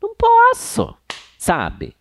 Não 0.00 0.14
posso, 0.16 0.94
sabe? 1.38 1.94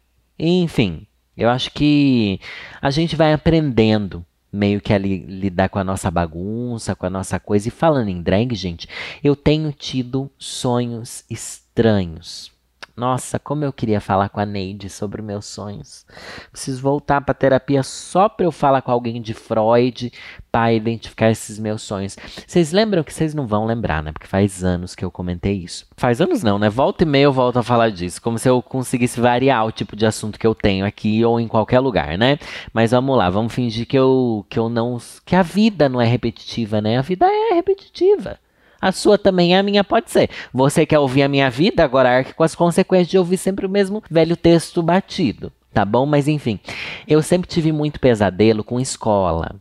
Enfim, 0.43 1.05
eu 1.37 1.49
acho 1.49 1.71
que 1.71 2.39
a 2.81 2.89
gente 2.89 3.15
vai 3.15 3.31
aprendendo 3.31 4.25
meio 4.51 4.81
que 4.81 4.91
ali 4.91 5.19
lidar 5.19 5.69
com 5.69 5.77
a 5.77 5.83
nossa 5.83 6.09
bagunça, 6.09 6.95
com 6.95 7.05
a 7.05 7.09
nossa 7.09 7.39
coisa. 7.39 7.67
E 7.67 7.71
falando 7.71 8.09
em 8.09 8.21
drag, 8.21 8.55
gente, 8.55 8.87
eu 9.23 9.35
tenho 9.35 9.71
tido 9.71 10.31
sonhos 10.39 11.23
estranhos. 11.29 12.51
Nossa, 12.95 13.39
como 13.39 13.63
eu 13.63 13.71
queria 13.71 14.01
falar 14.01 14.29
com 14.29 14.39
a 14.39 14.45
Neide 14.45 14.89
sobre 14.89 15.21
meus 15.21 15.45
sonhos. 15.45 16.05
Preciso 16.51 16.81
voltar 16.81 17.21
para 17.21 17.33
terapia 17.33 17.83
só 17.83 18.27
para 18.27 18.45
eu 18.45 18.51
falar 18.51 18.81
com 18.81 18.91
alguém 18.91 19.21
de 19.21 19.33
Freud 19.33 20.11
para 20.51 20.73
identificar 20.73 21.31
esses 21.31 21.57
meus 21.57 21.81
sonhos. 21.81 22.17
Vocês 22.45 22.71
lembram 22.71 23.03
que 23.03 23.13
vocês 23.13 23.33
não 23.33 23.47
vão 23.47 23.65
lembrar, 23.65 24.03
né? 24.03 24.11
Porque 24.11 24.27
faz 24.27 24.63
anos 24.63 24.93
que 24.93 25.05
eu 25.05 25.09
comentei 25.09 25.53
isso. 25.53 25.87
Faz 25.95 26.19
anos 26.19 26.43
não, 26.43 26.59
né? 26.59 26.69
Volta 26.69 27.03
e 27.03 27.07
meia 27.07 27.23
eu 27.23 27.33
volto 27.33 27.57
a 27.57 27.63
falar 27.63 27.89
disso, 27.89 28.21
como 28.21 28.37
se 28.37 28.49
eu 28.49 28.61
conseguisse 28.61 29.19
variar 29.19 29.65
o 29.65 29.71
tipo 29.71 29.95
de 29.95 30.05
assunto 30.05 30.37
que 30.37 30.45
eu 30.45 30.53
tenho 30.53 30.85
aqui 30.85 31.23
ou 31.23 31.39
em 31.39 31.47
qualquer 31.47 31.79
lugar, 31.79 32.17
né? 32.17 32.37
Mas 32.73 32.91
vamos 32.91 33.17
lá, 33.17 33.29
vamos 33.29 33.53
fingir 33.53 33.87
que 33.87 33.97
eu 33.97 34.45
que 34.49 34.59
eu 34.59 34.69
não 34.69 34.97
que 35.25 35.35
a 35.35 35.41
vida 35.41 35.87
não 35.87 36.01
é 36.01 36.05
repetitiva, 36.05 36.81
né? 36.81 36.97
A 36.97 37.01
vida 37.01 37.25
é 37.25 37.53
repetitiva. 37.53 38.37
A 38.81 38.91
sua 38.91 39.17
também 39.17 39.55
é, 39.55 39.59
a 39.59 39.63
minha 39.63 39.83
pode 39.83 40.09
ser. 40.09 40.29
Você 40.51 40.85
quer 40.85 40.99
ouvir 40.99 41.23
a 41.23 41.27
minha 41.27 41.49
vida? 41.49 41.83
Agora 41.83 42.09
arque 42.09 42.33
com 42.33 42.43
as 42.43 42.55
consequências 42.55 43.09
de 43.09 43.17
ouvir 43.17 43.37
sempre 43.37 43.65
o 43.65 43.69
mesmo 43.69 44.03
velho 44.09 44.35
texto 44.35 44.81
batido. 44.81 45.51
Tá 45.73 45.85
bom? 45.85 46.05
Mas 46.05 46.27
enfim, 46.27 46.59
eu 47.07 47.21
sempre 47.21 47.47
tive 47.47 47.71
muito 47.71 47.99
pesadelo 47.99 48.63
com 48.63 48.79
escola. 48.79 49.55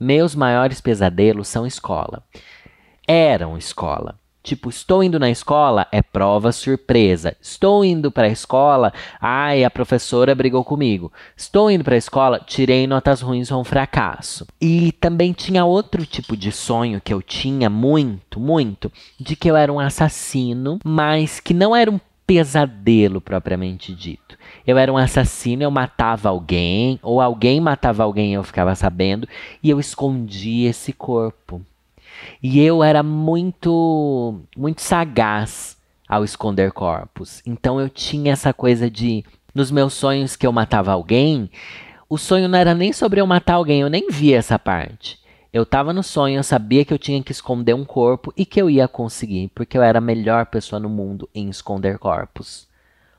Meus 0.00 0.34
maiores 0.34 0.80
pesadelos 0.80 1.46
são 1.46 1.66
escola. 1.66 2.22
Eram 3.06 3.56
escola. 3.56 4.18
Tipo, 4.44 4.68
estou 4.68 5.02
indo 5.02 5.18
na 5.18 5.30
escola, 5.30 5.86
é 5.90 6.02
prova 6.02 6.52
surpresa. 6.52 7.34
Estou 7.40 7.82
indo 7.82 8.12
para 8.12 8.26
a 8.26 8.30
escola, 8.30 8.92
ai, 9.18 9.64
a 9.64 9.70
professora 9.70 10.34
brigou 10.34 10.62
comigo. 10.62 11.10
Estou 11.34 11.70
indo 11.70 11.82
para 11.82 11.94
a 11.94 11.98
escola, 11.98 12.38
tirei 12.46 12.86
notas 12.86 13.22
ruins, 13.22 13.50
um 13.50 13.64
fracasso. 13.64 14.46
E 14.60 14.92
também 14.92 15.32
tinha 15.32 15.64
outro 15.64 16.04
tipo 16.04 16.36
de 16.36 16.52
sonho 16.52 17.00
que 17.00 17.14
eu 17.14 17.22
tinha 17.22 17.70
muito, 17.70 18.38
muito, 18.38 18.92
de 19.18 19.34
que 19.34 19.50
eu 19.50 19.56
era 19.56 19.72
um 19.72 19.80
assassino, 19.80 20.78
mas 20.84 21.40
que 21.40 21.54
não 21.54 21.74
era 21.74 21.90
um 21.90 21.98
pesadelo 22.26 23.22
propriamente 23.22 23.94
dito. 23.94 24.36
Eu 24.66 24.76
era 24.76 24.92
um 24.92 24.98
assassino, 24.98 25.62
eu 25.62 25.70
matava 25.70 26.28
alguém, 26.28 27.00
ou 27.02 27.18
alguém 27.18 27.62
matava 27.62 28.02
alguém 28.02 28.34
eu 28.34 28.44
ficava 28.44 28.74
sabendo, 28.74 29.26
e 29.62 29.70
eu 29.70 29.80
escondia 29.80 30.68
esse 30.68 30.92
corpo. 30.92 31.62
E 32.46 32.60
eu 32.60 32.84
era 32.84 33.02
muito, 33.02 34.38
muito 34.54 34.82
sagaz 34.82 35.78
ao 36.06 36.22
esconder 36.22 36.72
corpos. 36.72 37.40
Então 37.46 37.80
eu 37.80 37.88
tinha 37.88 38.34
essa 38.34 38.52
coisa 38.52 38.90
de, 38.90 39.24
nos 39.54 39.70
meus 39.70 39.94
sonhos 39.94 40.36
que 40.36 40.46
eu 40.46 40.52
matava 40.52 40.92
alguém, 40.92 41.50
o 42.06 42.18
sonho 42.18 42.46
não 42.46 42.58
era 42.58 42.74
nem 42.74 42.92
sobre 42.92 43.18
eu 43.18 43.26
matar 43.26 43.54
alguém, 43.54 43.80
eu 43.80 43.88
nem 43.88 44.10
via 44.10 44.36
essa 44.36 44.58
parte. 44.58 45.18
Eu 45.54 45.62
estava 45.62 45.90
no 45.94 46.02
sonho, 46.02 46.36
eu 46.36 46.42
sabia 46.42 46.84
que 46.84 46.92
eu 46.92 46.98
tinha 46.98 47.22
que 47.22 47.32
esconder 47.32 47.72
um 47.72 47.82
corpo 47.82 48.30
e 48.36 48.44
que 48.44 48.60
eu 48.60 48.68
ia 48.68 48.86
conseguir, 48.86 49.50
porque 49.54 49.78
eu 49.78 49.82
era 49.82 49.96
a 49.96 50.02
melhor 50.02 50.44
pessoa 50.44 50.78
no 50.78 50.90
mundo 50.90 51.26
em 51.34 51.48
esconder 51.48 51.98
corpos. 51.98 52.68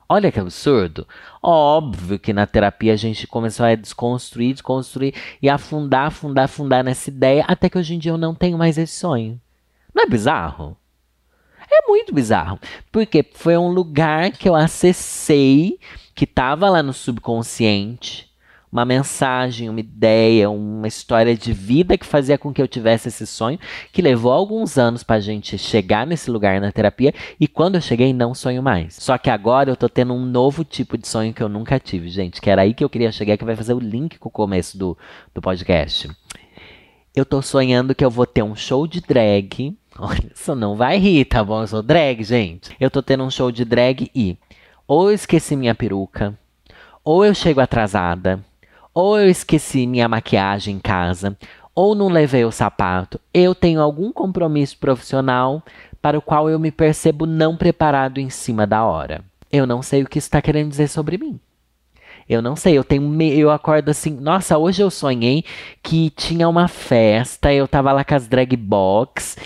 Olha 0.07 0.31
que 0.31 0.39
absurdo. 0.39 1.07
Óbvio 1.41 2.19
que 2.19 2.31
na 2.31 2.45
terapia 2.45 2.93
a 2.93 2.95
gente 2.95 3.25
começou 3.25 3.65
a 3.65 3.73
desconstruir, 3.73 4.53
desconstruir 4.53 5.15
e 5.41 5.49
afundar, 5.49 6.07
afundar, 6.07 6.45
afundar 6.45 6.83
nessa 6.83 7.09
ideia, 7.09 7.43
até 7.47 7.69
que 7.69 7.77
hoje 7.77 7.95
em 7.95 7.99
dia 7.99 8.11
eu 8.11 8.17
não 8.17 8.35
tenho 8.35 8.57
mais 8.57 8.77
esse 8.77 8.93
sonho. 8.93 9.41
Não 9.93 10.03
é 10.03 10.07
bizarro? 10.07 10.77
É 11.71 11.87
muito 11.87 12.13
bizarro. 12.13 12.59
Porque 12.91 13.25
foi 13.33 13.57
um 13.57 13.69
lugar 13.69 14.31
que 14.31 14.47
eu 14.47 14.55
acessei, 14.55 15.79
que 16.13 16.25
estava 16.25 16.69
lá 16.69 16.83
no 16.83 16.93
subconsciente, 16.93 18.24
uma 18.75 18.83
mensagem, 18.83 19.69
uma 19.69 19.79
ideia, 19.79 20.49
uma 20.49 20.85
história 20.85 21.33
de 21.33 21.53
vida 21.53 21.97
que 21.97 22.05
fazia 22.05 22.37
com 22.37 22.53
que 22.53 22.61
eu 22.61 22.67
tivesse 22.67 23.07
esse 23.07 23.25
sonho, 23.25 23.57
que 23.93 24.01
levou 24.01 24.33
alguns 24.33 24.77
anos 24.77 25.01
para 25.01 25.21
gente 25.21 25.57
chegar 25.57 26.05
nesse 26.05 26.29
lugar 26.29 26.59
na 26.59 26.73
terapia, 26.73 27.13
e 27.39 27.47
quando 27.47 27.75
eu 27.75 27.81
cheguei, 27.81 28.11
não 28.11 28.33
sonho 28.33 28.61
mais. 28.61 28.95
Só 28.95 29.17
que 29.17 29.29
agora 29.29 29.69
eu 29.69 29.77
tô 29.77 29.87
tendo 29.87 30.13
um 30.13 30.25
novo 30.25 30.65
tipo 30.65 30.97
de 30.97 31.07
sonho 31.07 31.33
que 31.33 31.41
eu 31.41 31.47
nunca 31.47 31.79
tive, 31.79 32.09
gente, 32.09 32.41
que 32.41 32.49
era 32.49 32.63
aí 32.63 32.73
que 32.73 32.83
eu 32.83 32.89
queria 32.89 33.13
chegar, 33.13 33.37
que 33.37 33.45
vai 33.45 33.55
fazer 33.55 33.73
o 33.73 33.79
link 33.79 34.19
com 34.19 34.27
o 34.27 34.31
começo 34.31 34.77
do, 34.77 34.97
do 35.33 35.41
podcast. 35.41 36.09
Eu 37.15 37.25
tô 37.25 37.41
sonhando 37.41 37.95
que 37.95 38.03
eu 38.03 38.09
vou 38.09 38.25
ter 38.25 38.43
um 38.43 38.57
show 38.57 38.85
de 38.85 38.99
drag. 38.99 39.73
Olha, 39.97 40.31
isso 40.35 40.53
não 40.53 40.75
vai 40.75 40.97
rir, 40.97 41.23
tá 41.23 41.41
bom? 41.41 41.61
Eu 41.61 41.67
sou 41.67 41.81
drag, 41.81 42.21
gente. 42.25 42.75
Eu 42.77 42.91
tô 42.91 43.01
tendo 43.01 43.23
um 43.23 43.31
show 43.31 43.53
de 43.53 43.63
drag 43.63 44.11
e 44.13 44.37
ou 44.85 45.09
eu 45.09 45.15
esqueci 45.15 45.55
minha 45.55 45.73
peruca, 45.73 46.37
ou 47.05 47.23
eu 47.23 47.33
chego 47.33 47.61
atrasada, 47.61 48.43
ou 48.95 49.19
eu 49.19 49.29
esqueci 49.29 49.85
minha 49.85 50.07
maquiagem 50.07 50.77
em 50.77 50.79
casa, 50.79 51.37
ou 51.75 51.93
não 51.93 52.07
levei 52.07 52.45
o 52.45 52.51
sapato. 52.51 53.19
Eu 53.33 53.53
tenho 53.53 53.81
algum 53.81 54.13
compromisso 54.13 54.77
profissional 54.77 55.61
para 56.01 56.17
o 56.17 56.21
qual 56.21 56.49
eu 56.49 56.57
me 56.57 56.71
percebo 56.71 57.25
não 57.25 57.57
preparado 57.57 58.19
em 58.19 58.29
cima 58.29 58.65
da 58.65 58.85
hora. 58.85 59.21
Eu 59.51 59.67
não 59.67 59.81
sei 59.81 60.01
o 60.01 60.07
que 60.07 60.17
está 60.17 60.41
querendo 60.41 60.69
dizer 60.69 60.87
sobre 60.87 61.17
mim. 61.17 61.37
Eu 62.27 62.41
não 62.41 62.55
sei, 62.55 62.77
eu 62.77 62.83
tenho 62.83 63.21
eu 63.21 63.51
acordo 63.51 63.89
assim, 63.89 64.11
nossa, 64.11 64.57
hoje 64.57 64.81
eu 64.81 64.89
sonhei 64.89 65.43
que 65.83 66.09
tinha 66.09 66.47
uma 66.47 66.67
festa, 66.67 67.53
eu 67.53 67.67
tava 67.67 67.91
lá 67.91 68.03
com 68.03 68.15
as 68.15 68.27
drag 68.27 68.55
box 68.55 69.37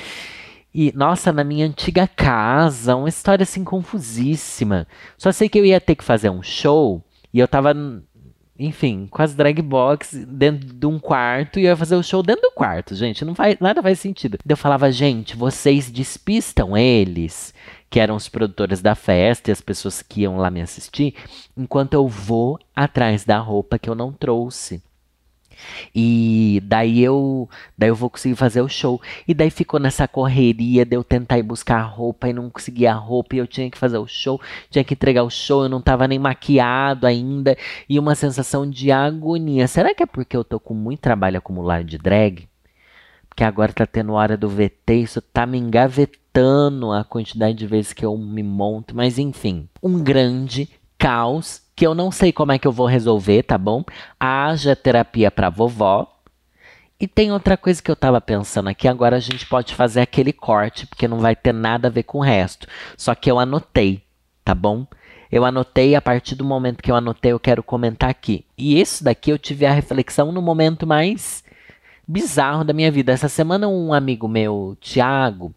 e 0.74 0.94
nossa, 0.96 1.34
na 1.34 1.44
minha 1.44 1.66
antiga 1.66 2.08
casa, 2.08 2.96
uma 2.96 3.10
história 3.10 3.44
assim 3.44 3.64
confusíssima. 3.64 4.88
Só 5.18 5.32
sei 5.32 5.50
que 5.50 5.60
eu 5.60 5.66
ia 5.66 5.82
ter 5.82 5.96
que 5.96 6.04
fazer 6.04 6.30
um 6.30 6.44
show 6.44 7.04
e 7.34 7.40
eu 7.40 7.48
tava 7.48 7.74
enfim, 8.60 9.08
com 9.10 9.22
as 9.22 9.34
drag 9.34 9.62
box 9.62 10.26
dentro 10.28 10.74
de 10.74 10.86
um 10.86 11.00
quarto 11.00 11.58
e 11.58 11.64
eu 11.64 11.70
ia 11.70 11.78
fazer 11.78 11.96
o 11.96 12.04
show 12.04 12.22
dentro 12.22 12.42
do 12.42 12.52
quarto, 12.52 12.94
gente. 12.94 13.24
Não 13.24 13.34
faz, 13.34 13.58
nada 13.62 13.82
faz 13.82 14.00
sentido. 14.00 14.38
Eu 14.48 14.58
falava, 14.58 14.92
gente, 14.92 15.38
vocês 15.38 15.90
despistam 15.90 16.76
eles, 16.76 17.54
que 17.90 18.02
eram 18.02 18.18
os 18.18 18.28
produtores 18.28 18.82
da 18.82 18.96
festa 18.96 19.50
e 19.50 19.54
as 19.54 19.62
pessoas 19.62 20.02
que 20.02 20.22
iam 20.22 20.38
lá 20.38 20.52
me 20.52 20.60
assistir, 20.60 21.16
enquanto 21.56 21.94
eu 21.94 22.06
vou 22.06 22.60
atrás 22.76 23.24
da 23.24 23.40
roupa 23.40 23.80
que 23.80 23.90
eu 23.90 23.96
não 23.96 24.12
trouxe. 24.12 24.84
E 25.94 26.62
daí 26.64 27.02
eu, 27.04 27.50
daí 27.78 27.90
eu 27.90 27.96
vou 27.96 28.10
conseguir 28.10 28.36
fazer 28.36 28.62
o 28.62 28.70
show. 28.70 29.02
E 29.28 29.34
daí 29.34 29.50
ficou 29.50 29.80
nessa 29.80 30.08
correria 30.08 30.86
de 30.86 30.96
eu 30.96 31.04
tentar 31.04 31.38
ir 31.38 31.44
buscar 31.44 31.80
a 31.80 31.84
roupa 31.84 32.30
e 32.30 32.34
não 32.34 32.50
conseguia 32.50 32.94
a 32.94 32.96
roupa 32.96 33.36
e 33.36 33.40
eu 33.40 33.48
tinha 33.48 33.70
que 33.70 33.78
fazer 33.78 33.98
o 33.98 34.08
show, 34.08 34.40
tinha 34.70 34.84
que 34.84 34.94
entregar 34.94 35.24
o 35.24 35.30
show, 35.30 35.64
eu 35.64 35.70
não 35.70 35.82
tava 35.82 36.08
nem 36.08 36.20
maquiado 36.20 37.06
ainda 37.06 37.58
e 37.88 38.00
uma 38.00 38.16
sensação 38.16 38.70
de 38.70 38.92
agonia. 38.92 39.68
Será 39.68 39.94
que 39.94 40.04
é 40.04 40.06
porque 40.06 40.36
eu 40.36 40.44
tô 40.44 40.60
com 40.60 40.74
muito 40.74 41.00
trabalho 41.00 41.38
acumulado 41.38 41.84
de 41.84 41.98
drag? 41.98 42.48
Porque 43.28 43.44
agora 43.44 43.72
tá 43.72 43.86
tendo 43.86 44.14
hora 44.14 44.36
do 44.36 44.50
VT, 44.50 44.96
isso 44.96 45.22
tá 45.22 45.46
me 45.46 45.58
engavetando 45.58 46.92
a 46.92 47.04
quantidade 47.04 47.58
de 47.58 47.66
vezes 47.66 47.94
que 47.94 48.06
eu 48.06 48.18
me 48.18 48.44
monto, 48.44 48.96
mas 48.96 49.18
enfim, 49.18 49.70
um 49.82 50.04
grande 50.04 50.68
caos 51.00 51.62
que 51.76 51.88
eu 51.88 51.96
não 51.96 52.12
sei 52.12 52.34
como 52.34 52.52
é 52.52 52.60
que 52.60 52.68
eu 52.68 52.74
vou 52.74 52.86
resolver, 52.86 53.44
tá 53.44 53.58
bom? 53.58 53.86
Haja 54.20 54.76
terapia 54.76 55.32
para 55.32 55.50
vovó. 55.50 56.14
E 57.00 57.08
tem 57.08 57.32
outra 57.32 57.56
coisa 57.56 57.82
que 57.82 57.90
eu 57.90 57.96
tava 57.96 58.20
pensando 58.20 58.68
aqui, 58.68 58.86
agora 58.86 59.16
a 59.16 59.20
gente 59.22 59.46
pode 59.46 59.74
fazer 59.74 60.02
aquele 60.02 60.34
corte, 60.34 60.86
porque 60.86 61.08
não 61.08 61.20
vai 61.20 61.34
ter 61.34 61.54
nada 61.54 61.88
a 61.88 61.92
ver 61.92 62.04
com 62.04 62.18
o 62.18 62.22
resto. 62.22 62.68
Só 62.98 63.16
que 63.16 63.32
eu 63.32 63.40
anotei, 63.40 64.04
tá 64.44 64.54
bom? 64.54 64.86
Eu 65.32 65.46
anotei, 65.46 65.96
a 65.96 66.02
partir 66.02 66.36
do 66.36 66.44
momento 66.44 66.84
que 66.84 66.92
eu 66.92 66.96
anotei, 66.98 67.32
eu 67.32 67.40
quero 67.40 67.64
comentar 67.64 68.10
aqui. 68.10 68.46
E 68.58 68.82
isso 68.82 69.02
daqui 69.02 69.32
eu 69.32 69.38
tive 69.38 69.66
a 69.66 69.72
reflexão 69.72 70.34
no 70.34 70.42
momento 70.42 70.86
mais 70.86 71.46
bizarro 72.10 72.64
da 72.64 72.74
minha 72.74 72.92
vida. 72.92 73.12
Essa 73.12 73.30
semana 73.30 73.68
um 73.68 73.94
amigo 73.94 74.28
meu, 74.28 74.76
Thiago, 74.82 75.54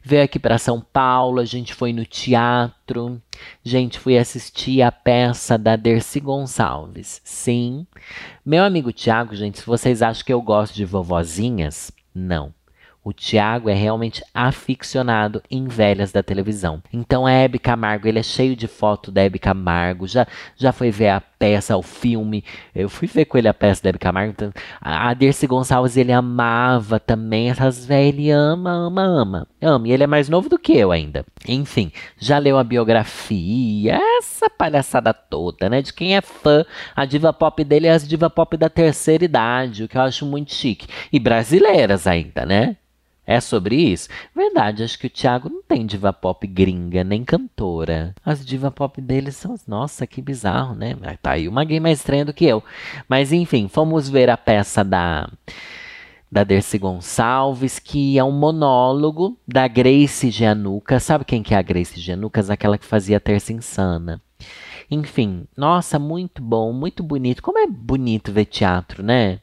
veio 0.00 0.22
aqui 0.22 0.38
para 0.38 0.56
São 0.56 0.80
Paulo, 0.80 1.40
a 1.40 1.44
gente 1.44 1.74
foi 1.74 1.92
no 1.92 2.06
teatro. 2.06 3.20
Gente, 3.64 3.98
fui 3.98 4.16
assistir 4.16 4.82
a 4.82 4.92
peça 4.92 5.58
da 5.58 5.74
Dercy 5.74 6.20
Gonçalves. 6.20 7.20
Sim. 7.24 7.84
Meu 8.44 8.62
amigo 8.62 8.92
Thiago, 8.92 9.34
gente, 9.34 9.58
se 9.58 9.66
vocês 9.66 10.00
acham 10.00 10.24
que 10.24 10.32
eu 10.32 10.40
gosto 10.40 10.74
de 10.74 10.84
vovozinhas, 10.84 11.90
não. 12.14 12.54
O 13.06 13.12
Tiago 13.12 13.70
é 13.70 13.72
realmente 13.72 14.20
aficionado 14.34 15.40
em 15.48 15.68
velhas 15.68 16.10
da 16.10 16.24
televisão. 16.24 16.82
Então 16.92 17.24
a 17.24 17.30
Hebe 17.30 17.56
Camargo, 17.56 18.08
ele 18.08 18.18
é 18.18 18.22
cheio 18.22 18.56
de 18.56 18.66
foto 18.66 19.12
da 19.12 19.22
Hebe 19.22 19.38
Camargo, 19.38 20.08
já, 20.08 20.26
já 20.56 20.72
foi 20.72 20.90
ver 20.90 21.10
a 21.10 21.20
peça, 21.20 21.76
o 21.76 21.82
filme. 21.82 22.42
Eu 22.74 22.88
fui 22.88 23.06
ver 23.06 23.26
com 23.26 23.38
ele 23.38 23.46
a 23.46 23.54
peça 23.54 23.80
da 23.80 23.90
Hebe 23.90 24.00
Camargo. 24.00 24.32
Então, 24.32 24.52
a 24.80 25.14
Dercy 25.14 25.46
Gonçalves, 25.46 25.96
ele 25.96 26.10
amava 26.10 26.98
também 26.98 27.48
essas 27.48 27.86
velhas, 27.86 28.08
ele 28.08 28.30
ama, 28.32 28.72
ama, 28.72 29.02
ama. 29.02 29.48
Ama, 29.62 29.86
e 29.86 29.92
ele 29.92 30.02
é 30.02 30.08
mais 30.08 30.28
novo 30.28 30.48
do 30.48 30.58
que 30.58 30.76
eu 30.76 30.90
ainda. 30.90 31.24
Enfim, 31.46 31.92
já 32.18 32.38
leu 32.38 32.58
a 32.58 32.64
biografia, 32.64 34.00
essa 34.18 34.50
palhaçada 34.50 35.14
toda, 35.14 35.70
né? 35.70 35.80
De 35.80 35.92
quem 35.92 36.16
é 36.16 36.20
fã, 36.20 36.64
a 36.96 37.04
diva 37.04 37.32
pop 37.32 37.62
dele 37.62 37.86
é 37.86 37.92
a 37.92 37.98
diva 37.98 38.28
pop 38.28 38.56
da 38.56 38.68
terceira 38.68 39.24
idade, 39.24 39.84
o 39.84 39.88
que 39.88 39.96
eu 39.96 40.02
acho 40.02 40.26
muito 40.26 40.52
chique. 40.52 40.88
E 41.12 41.20
brasileiras 41.20 42.08
ainda, 42.08 42.44
né? 42.44 42.76
É 43.26 43.40
sobre 43.40 43.74
isso? 43.74 44.08
Verdade, 44.34 44.84
acho 44.84 44.96
que 44.96 45.08
o 45.08 45.10
Thiago 45.10 45.48
não 45.48 45.60
tem 45.60 45.84
diva 45.84 46.12
pop 46.12 46.46
gringa, 46.46 47.02
nem 47.02 47.24
cantora. 47.24 48.14
As 48.24 48.46
diva 48.46 48.70
pop 48.70 49.00
dele 49.00 49.32
são. 49.32 49.56
Nossa, 49.66 50.06
que 50.06 50.22
bizarro, 50.22 50.76
né? 50.76 50.94
Tá 51.20 51.32
aí 51.32 51.48
uma 51.48 51.64
gay 51.64 51.80
mais 51.80 51.98
estranha 51.98 52.24
do 52.24 52.32
que 52.32 52.44
eu. 52.44 52.62
Mas 53.08 53.32
enfim, 53.32 53.66
fomos 53.66 54.08
ver 54.08 54.30
a 54.30 54.36
peça 54.36 54.84
da. 54.84 55.28
Da 56.30 56.42
Dercy 56.42 56.76
Gonçalves, 56.76 57.78
que 57.78 58.18
é 58.18 58.24
um 58.24 58.32
monólogo 58.32 59.38
da 59.46 59.66
Grace 59.68 60.28
Gianuca. 60.30 60.98
Sabe 61.00 61.24
quem 61.24 61.42
que 61.42 61.54
é 61.54 61.56
a 61.56 61.62
Grace 61.62 62.00
Gianucas? 62.00 62.50
Aquela 62.50 62.76
que 62.76 62.84
fazia 62.84 63.20
Terça 63.20 63.52
Insana. 63.52 64.20
Enfim, 64.90 65.46
nossa, 65.56 65.98
muito 65.98 66.42
bom, 66.42 66.72
muito 66.72 67.02
bonito. 67.02 67.42
Como 67.42 67.58
é 67.58 67.66
bonito 67.66 68.32
ver 68.32 68.44
teatro, 68.44 69.02
né? 69.02 69.40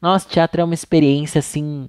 Nossa, 0.00 0.28
teatro 0.28 0.60
é 0.60 0.64
uma 0.64 0.74
experiência 0.74 1.38
assim 1.38 1.88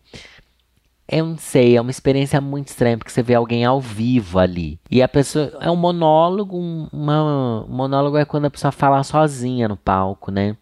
eu 1.12 1.26
não 1.26 1.38
sei, 1.38 1.76
é 1.76 1.82
uma 1.82 1.92
experiência 1.92 2.40
muito 2.40 2.70
estranha, 2.70 2.98
porque 2.98 3.12
você 3.12 3.22
vê 3.22 3.36
alguém 3.36 3.66
ao 3.66 3.82
vivo 3.82 4.40
ali. 4.40 4.80
E 4.90 5.02
a 5.02 5.08
pessoa. 5.10 5.52
É 5.60 5.70
um 5.70 5.76
monólogo, 5.76 6.58
uma, 6.58 7.66
um 7.66 7.74
monólogo 7.76 8.18
é 8.18 8.24
quando 8.24 8.46
a 8.46 8.50
pessoa 8.50 8.72
fala 8.72 9.04
sozinha 9.04 9.68
no 9.68 9.76
palco, 9.76 10.32
né? 10.32 10.56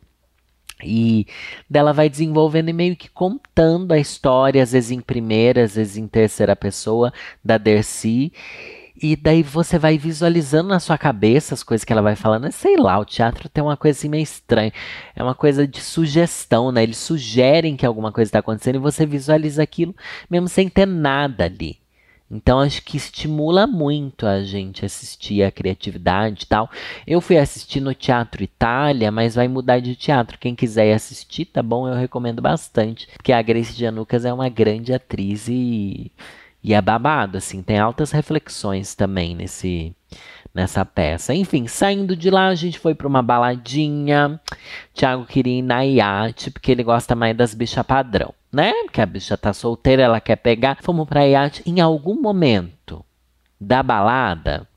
E 0.84 1.28
dela 1.70 1.94
vai 1.94 2.10
desenvolvendo 2.10 2.70
e 2.70 2.74
meio 2.74 2.96
que 2.96 3.10
contando 3.10 3.92
a 3.92 4.00
história, 4.00 4.64
às 4.64 4.72
vezes 4.72 4.92
em 4.92 5.02
primeira, 5.02 5.64
às 5.64 5.76
vezes 5.76 5.98
em 5.98 6.08
terceira 6.08 6.56
pessoa, 6.56 7.14
da 7.44 7.58
Dercy. 7.58 8.32
E 9.02 9.16
daí 9.16 9.42
você 9.42 9.80
vai 9.80 9.98
visualizando 9.98 10.70
na 10.70 10.80
sua 10.80 10.98
cabeça 10.98 11.54
as 11.54 11.64
coisas 11.64 11.86
que 11.86 11.94
ela 11.94 12.02
vai 12.02 12.16
falando. 12.16 12.52
Sei 12.52 12.76
lá, 12.76 13.00
o 13.00 13.06
teatro 13.06 13.48
tem 13.48 13.64
uma 13.64 13.78
coisa 13.78 13.98
assim 13.98 14.10
meio 14.10 14.24
estranha. 14.24 14.74
É 15.16 15.24
uma 15.24 15.36
coisa 15.36 15.66
de 15.66 15.80
sugestão, 15.80 16.72
né? 16.72 16.84
Eles 16.84 16.98
sugerem 16.98 17.78
que 17.78 17.86
alguma 17.86 18.12
coisa 18.12 18.28
está 18.28 18.40
acontecendo 18.40 18.76
e 18.76 18.80
você 18.80 19.06
visualiza 19.06 19.64
aquilo 19.64 19.96
mesmo 20.30 20.50
sem 20.50 20.68
ter 20.68 20.86
nada 20.86 21.46
ali. 21.46 21.80
Então 22.32 22.60
acho 22.60 22.84
que 22.84 22.96
estimula 22.96 23.66
muito 23.66 24.28
a 24.28 24.44
gente 24.44 24.86
assistir 24.86 25.44
a 25.44 25.52
criatividade 25.52 26.44
e 26.44 26.46
tal. 26.46 26.70
Eu 27.08 27.22
fui 27.22 27.38
assistir 27.38 27.80
no 27.80 27.96
Teatro 27.96 28.44
Itália, 28.44 29.12
mas 29.12 29.34
vai 29.36 29.48
mudar 29.48 29.80
de 29.80 29.96
teatro. 29.96 30.38
Quem 30.38 30.54
quiser 30.56 30.94
assistir, 30.94 31.46
tá 31.46 31.64
bom? 31.64 31.88
Eu 31.88 31.96
recomendo 31.96 32.42
bastante, 32.42 33.08
porque 33.14 33.32
a 33.32 33.42
Grace 33.42 33.74
Janucas 33.74 34.26
é 34.26 34.34
uma 34.34 34.50
grande 34.50 34.94
atriz 34.94 35.48
e 35.48 36.12
e 36.70 36.74
é 36.76 36.80
babado, 36.80 37.36
assim, 37.36 37.64
tem 37.64 37.80
altas 37.80 38.12
reflexões 38.12 38.94
também 38.94 39.34
nesse 39.34 39.92
nessa 40.54 40.86
peça. 40.86 41.34
Enfim, 41.34 41.66
saindo 41.66 42.16
de 42.16 42.30
lá, 42.30 42.48
a 42.50 42.54
gente 42.54 42.78
foi 42.78 42.94
para 42.94 43.08
uma 43.08 43.24
baladinha. 43.24 44.40
Thiago 44.94 45.26
queria 45.26 45.58
ir 45.58 45.62
na 45.64 45.82
iate, 45.82 46.52
porque 46.52 46.72
ele 46.72 46.84
gosta 46.84 47.16
mais 47.16 47.36
das 47.36 47.56
bichas 47.56 47.84
padrão, 47.84 48.36
né? 48.54 48.72
Porque 48.84 49.02
a 49.02 49.06
bicha 49.08 49.36
tá 49.36 49.52
solteira, 49.52 50.04
ela 50.04 50.22
quer 50.22 50.36
pegar. 50.36 50.78
Fomos 50.84 51.08
pra 51.10 51.26
iate. 51.26 51.64
Em 51.66 51.82
algum 51.82 52.22
momento 52.22 53.04
da 53.60 53.82
balada, 53.82 54.68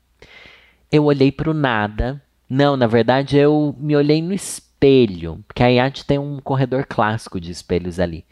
eu 0.91 1.03
olhei 1.03 1.31
pro 1.31 1.53
nada. 1.53 2.19
Não, 2.49 2.75
na 2.75 2.87
verdade, 2.87 3.37
eu 3.37 3.75
me 3.77 3.95
olhei 3.95 4.19
no 4.19 4.33
espelho, 4.33 5.43
porque 5.47 5.61
a 5.61 5.67
iate 5.67 6.07
tem 6.07 6.17
um 6.17 6.39
corredor 6.39 6.87
clássico 6.87 7.39
de 7.39 7.51
espelhos 7.51 7.99
ali. 7.99 8.25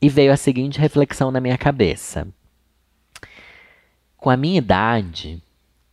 E 0.00 0.08
veio 0.08 0.32
a 0.32 0.36
seguinte 0.36 0.78
reflexão 0.78 1.32
na 1.32 1.40
minha 1.40 1.58
cabeça. 1.58 2.28
Com 4.24 4.30
a 4.30 4.38
minha 4.38 4.56
idade, 4.56 5.42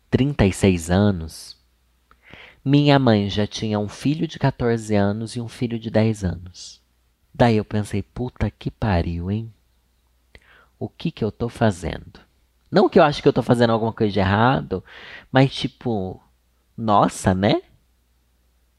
36 0.10 0.90
anos, 0.90 1.58
minha 2.64 2.98
mãe 2.98 3.30
já 3.30 3.46
tinha 3.46 3.78
um 3.78 3.90
filho 3.90 4.26
de 4.26 4.40
14 4.40 4.96
anos 4.96 5.36
e 5.36 5.42
um 5.42 5.50
filho 5.50 5.78
de 5.78 5.92
10 5.92 6.24
anos. 6.24 6.82
Daí 7.34 7.58
eu 7.58 7.66
pensei, 7.66 8.02
puta 8.02 8.50
que 8.50 8.72
pariu, 8.72 9.30
hein? 9.30 9.54
O 10.80 10.88
que 10.88 11.12
que 11.12 11.26
eu 11.26 11.30
tô 11.30 11.50
fazendo? 11.50 12.22
Não 12.72 12.88
que 12.88 12.98
eu 12.98 13.04
acho 13.04 13.22
que 13.22 13.28
eu 13.28 13.34
tô 13.34 13.44
fazendo 13.44 13.72
alguma 13.72 13.92
coisa 13.92 14.14
de 14.14 14.20
errado, 14.22 14.82
mas 15.30 15.54
tipo, 15.54 16.24
nossa, 16.78 17.34
né? 17.36 17.62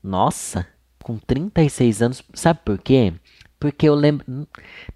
Nossa, 0.03 0.67
com 1.03 1.19
36 1.19 2.01
anos, 2.01 2.23
sabe 2.33 2.61
por 2.65 2.79
quê? 2.79 3.13
Porque 3.63 3.89
eu 3.89 3.95
lembro. 3.95 4.27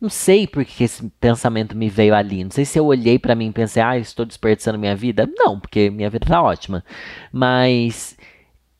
Não 0.00 0.08
sei 0.08 0.44
por 0.44 0.64
que 0.64 0.82
esse 0.82 1.08
pensamento 1.20 1.76
me 1.76 1.88
veio 1.88 2.12
ali. 2.12 2.42
Não 2.42 2.50
sei 2.50 2.64
se 2.64 2.76
eu 2.76 2.84
olhei 2.84 3.16
para 3.16 3.36
mim 3.36 3.46
e 3.46 3.52
pensei, 3.52 3.80
ah, 3.80 3.96
estou 3.96 4.26
desperdiçando 4.26 4.76
minha 4.76 4.96
vida. 4.96 5.30
Não, 5.38 5.60
porque 5.60 5.88
minha 5.88 6.10
vida 6.10 6.26
tá 6.26 6.42
ótima. 6.42 6.84
Mas 7.30 8.16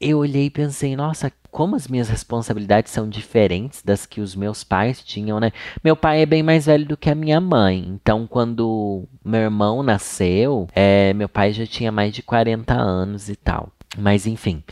eu 0.01 0.19
olhei 0.19 0.47
e 0.47 0.51
pensei, 0.51 0.97
nossa, 0.97 1.33
como 1.53 1.77
as 1.77 1.87
minhas 1.87 2.09
responsabilidades 2.09 2.91
são 2.91 3.09
diferentes 3.09 3.81
das 3.81 4.07
que 4.07 4.21
os 4.21 4.35
meus 4.35 4.65
pais 4.65 5.05
tinham, 5.05 5.39
né? 5.39 5.53
Meu 5.85 5.95
pai 5.95 6.23
é 6.23 6.27
bem 6.27 6.43
mais 6.43 6.67
velho 6.67 6.85
do 6.85 6.97
que 6.97 7.09
a 7.09 7.15
minha 7.15 7.41
mãe. 7.41 7.87
Então, 7.87 8.27
quando 8.27 9.05
meu 9.25 9.43
irmão 9.43 9.85
nasceu, 9.85 10.67
é, 10.75 11.15
meu 11.15 11.29
pai 11.29 11.53
já 11.53 11.65
tinha 11.65 11.93
mais 11.93 12.13
de 12.13 12.25
40 12.25 12.75
anos 12.75 13.29
e 13.29 13.37
tal. 13.37 13.71
Mas, 13.97 14.27
enfim. 14.27 14.65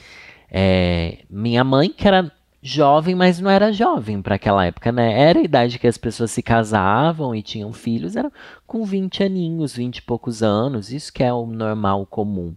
É, 0.51 1.19
minha 1.31 1.63
mãe, 1.63 1.89
que 1.89 2.09
era 2.09 2.33
jovem, 2.67 3.15
mas 3.15 3.39
não 3.39 3.51
era 3.51 3.71
jovem 3.71 4.23
para 4.23 4.37
aquela 4.37 4.65
época, 4.65 4.91
né? 4.91 5.21
Era 5.21 5.39
a 5.39 5.43
idade 5.43 5.79
que 5.79 5.87
as 5.87 5.99
pessoas 5.99 6.31
se 6.31 6.43
casavam 6.43 7.35
e 7.35 7.43
tinham 7.43 7.75
filhos, 7.75 8.17
era 8.17 8.33
com 8.67 8.87
20 8.87 9.23
aninhos, 9.23 9.77
20 9.77 9.99
e 9.99 10.03
poucos 10.03 10.43
anos, 10.43 10.91
isso 10.91 11.13
que 11.13 11.23
é 11.23 11.31
o 11.31 11.45
normal, 11.45 12.07
comum. 12.07 12.55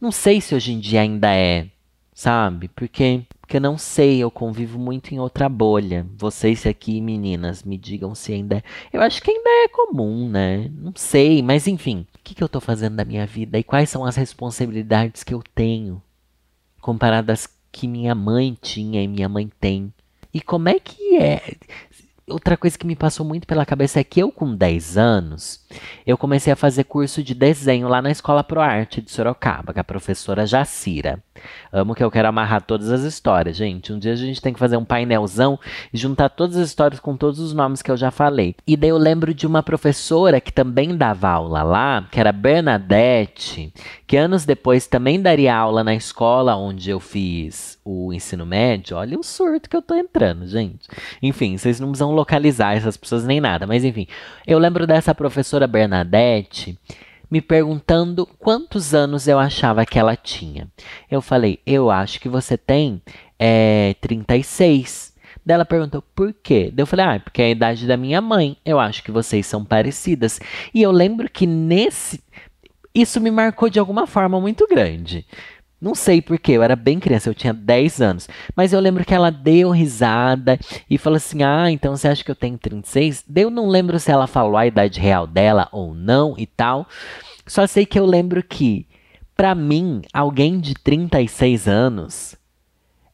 Não 0.00 0.12
sei 0.12 0.40
se 0.40 0.54
hoje 0.54 0.72
em 0.72 0.78
dia 0.78 1.00
ainda 1.00 1.34
é, 1.34 1.66
sabe? 2.14 2.68
Porque, 2.68 3.22
porque 3.40 3.58
não 3.58 3.76
sei, 3.76 4.20
eu 4.20 4.30
convivo 4.30 4.78
muito 4.78 5.12
em 5.12 5.18
outra 5.18 5.48
bolha. 5.48 6.06
Vocês 6.16 6.64
aqui, 6.64 7.00
meninas, 7.00 7.64
me 7.64 7.76
digam 7.76 8.14
se 8.14 8.32
ainda 8.32 8.58
é. 8.58 8.62
Eu 8.92 9.02
acho 9.02 9.20
que 9.20 9.32
ainda 9.32 9.50
é 9.64 9.68
comum, 9.68 10.28
né? 10.28 10.70
Não 10.78 10.92
sei, 10.94 11.42
mas 11.42 11.66
enfim, 11.66 12.06
o 12.14 12.18
que, 12.22 12.36
que 12.36 12.44
eu 12.44 12.48
tô 12.48 12.60
fazendo 12.60 12.94
da 12.94 13.04
minha 13.04 13.26
vida 13.26 13.58
e 13.58 13.64
quais 13.64 13.90
são 13.90 14.04
as 14.04 14.14
responsabilidades 14.14 15.24
que 15.24 15.34
eu 15.34 15.42
tenho 15.56 16.00
comparadas 16.80 17.48
que 17.72 17.86
minha 17.88 18.14
mãe 18.14 18.56
tinha 18.60 19.02
e 19.02 19.08
minha 19.08 19.28
mãe 19.28 19.50
tem. 19.60 19.92
E 20.32 20.40
como 20.40 20.68
é 20.68 20.78
que 20.78 21.16
é? 21.16 21.56
Outra 22.30 22.56
coisa 22.56 22.78
que 22.78 22.86
me 22.86 22.94
passou 22.94 23.26
muito 23.26 23.46
pela 23.46 23.66
cabeça 23.66 24.00
é 24.00 24.04
que 24.04 24.20
eu, 24.20 24.30
com 24.30 24.54
10 24.54 24.96
anos, 24.96 25.60
eu 26.06 26.16
comecei 26.16 26.52
a 26.52 26.56
fazer 26.56 26.84
curso 26.84 27.22
de 27.22 27.34
desenho 27.34 27.88
lá 27.88 28.00
na 28.00 28.10
Escola 28.10 28.44
ProArte 28.44 29.00
de 29.00 29.10
Sorocaba, 29.10 29.72
com 29.72 29.80
a 29.80 29.84
professora 29.84 30.46
Jacira. 30.46 31.22
Amo 31.72 31.94
que 31.94 32.02
eu 32.02 32.10
quero 32.10 32.28
amarrar 32.28 32.62
todas 32.62 32.90
as 32.90 33.02
histórias, 33.02 33.56
gente. 33.56 33.92
Um 33.92 33.98
dia 33.98 34.12
a 34.12 34.16
gente 34.16 34.40
tem 34.40 34.52
que 34.52 34.58
fazer 34.58 34.76
um 34.76 34.84
painelzão 34.84 35.58
e 35.92 35.96
juntar 35.96 36.28
todas 36.28 36.56
as 36.56 36.68
histórias 36.68 37.00
com 37.00 37.16
todos 37.16 37.38
os 37.38 37.54
nomes 37.54 37.82
que 37.82 37.90
eu 37.90 37.96
já 37.96 38.10
falei. 38.10 38.54
E 38.66 38.76
daí 38.76 38.90
eu 38.90 38.98
lembro 38.98 39.32
de 39.32 39.46
uma 39.46 39.62
professora 39.62 40.40
que 40.40 40.52
também 40.52 40.96
dava 40.96 41.28
aula 41.28 41.62
lá, 41.62 42.06
que 42.10 42.20
era 42.20 42.32
Bernadette, 42.32 43.72
que 44.06 44.16
anos 44.16 44.44
depois 44.44 44.86
também 44.86 45.20
daria 45.20 45.56
aula 45.56 45.82
na 45.82 45.94
escola 45.94 46.56
onde 46.56 46.90
eu 46.90 47.00
fiz 47.00 47.78
o 47.84 48.12
ensino 48.12 48.44
médio. 48.44 48.96
Olha 48.96 49.18
o 49.18 49.22
surto 49.22 49.68
que 49.68 49.76
eu 49.76 49.82
tô 49.82 49.94
entrando, 49.94 50.46
gente. 50.46 50.88
Enfim, 51.22 51.56
vocês 51.56 51.80
não 51.80 51.88
precisam 51.88 52.14
localizar 52.20 52.76
essas 52.76 52.96
pessoas 52.96 53.24
nem 53.24 53.40
nada, 53.40 53.66
mas 53.66 53.84
enfim. 53.84 54.06
Eu 54.46 54.58
lembro 54.58 54.86
dessa 54.86 55.14
professora 55.14 55.66
Bernadette 55.66 56.78
me 57.30 57.40
perguntando 57.40 58.26
quantos 58.26 58.92
anos 58.92 59.28
eu 59.28 59.38
achava 59.38 59.86
que 59.86 59.98
ela 59.98 60.16
tinha. 60.16 60.68
Eu 61.10 61.22
falei, 61.22 61.60
eu 61.64 61.90
acho 61.90 62.20
que 62.20 62.28
você 62.28 62.58
tem 62.58 63.00
é, 63.38 63.94
36. 64.00 65.14
Daí 65.46 65.54
ela 65.54 65.64
perguntou 65.64 66.02
por 66.14 66.32
quê? 66.32 66.70
Daí 66.72 66.82
eu 66.82 66.86
falei, 66.86 67.06
ah, 67.06 67.20
porque 67.20 67.40
é 67.40 67.46
a 67.46 67.50
idade 67.50 67.86
da 67.86 67.96
minha 67.96 68.20
mãe. 68.20 68.56
Eu 68.64 68.80
acho 68.80 69.02
que 69.04 69.12
vocês 69.12 69.46
são 69.46 69.64
parecidas. 69.64 70.40
E 70.74 70.82
eu 70.82 70.90
lembro 70.90 71.30
que 71.30 71.46
nesse. 71.46 72.22
Isso 72.92 73.20
me 73.20 73.30
marcou 73.30 73.70
de 73.70 73.78
alguma 73.78 74.06
forma 74.06 74.40
muito 74.40 74.66
grande. 74.66 75.24
Não 75.80 75.94
sei 75.94 76.20
porquê, 76.20 76.52
eu 76.52 76.62
era 76.62 76.76
bem 76.76 77.00
criança, 77.00 77.30
eu 77.30 77.34
tinha 77.34 77.54
10 77.54 78.02
anos. 78.02 78.28
Mas 78.54 78.72
eu 78.72 78.80
lembro 78.80 79.04
que 79.04 79.14
ela 79.14 79.30
deu 79.30 79.70
risada 79.70 80.58
e 80.88 80.98
falou 80.98 81.16
assim: 81.16 81.42
Ah, 81.42 81.70
então 81.70 81.96
você 81.96 82.08
acha 82.08 82.22
que 82.22 82.30
eu 82.30 82.36
tenho 82.36 82.58
36? 82.58 83.24
Eu 83.34 83.50
não 83.50 83.68
lembro 83.68 83.98
se 83.98 84.10
ela 84.10 84.26
falou 84.26 84.56
a 84.56 84.66
idade 84.66 85.00
real 85.00 85.26
dela 85.26 85.68
ou 85.72 85.94
não 85.94 86.34
e 86.36 86.46
tal. 86.46 86.86
Só 87.46 87.66
sei 87.66 87.86
que 87.86 87.98
eu 87.98 88.04
lembro 88.04 88.42
que, 88.42 88.86
pra 89.34 89.54
mim, 89.54 90.02
alguém 90.12 90.60
de 90.60 90.74
36 90.74 91.66
anos 91.66 92.36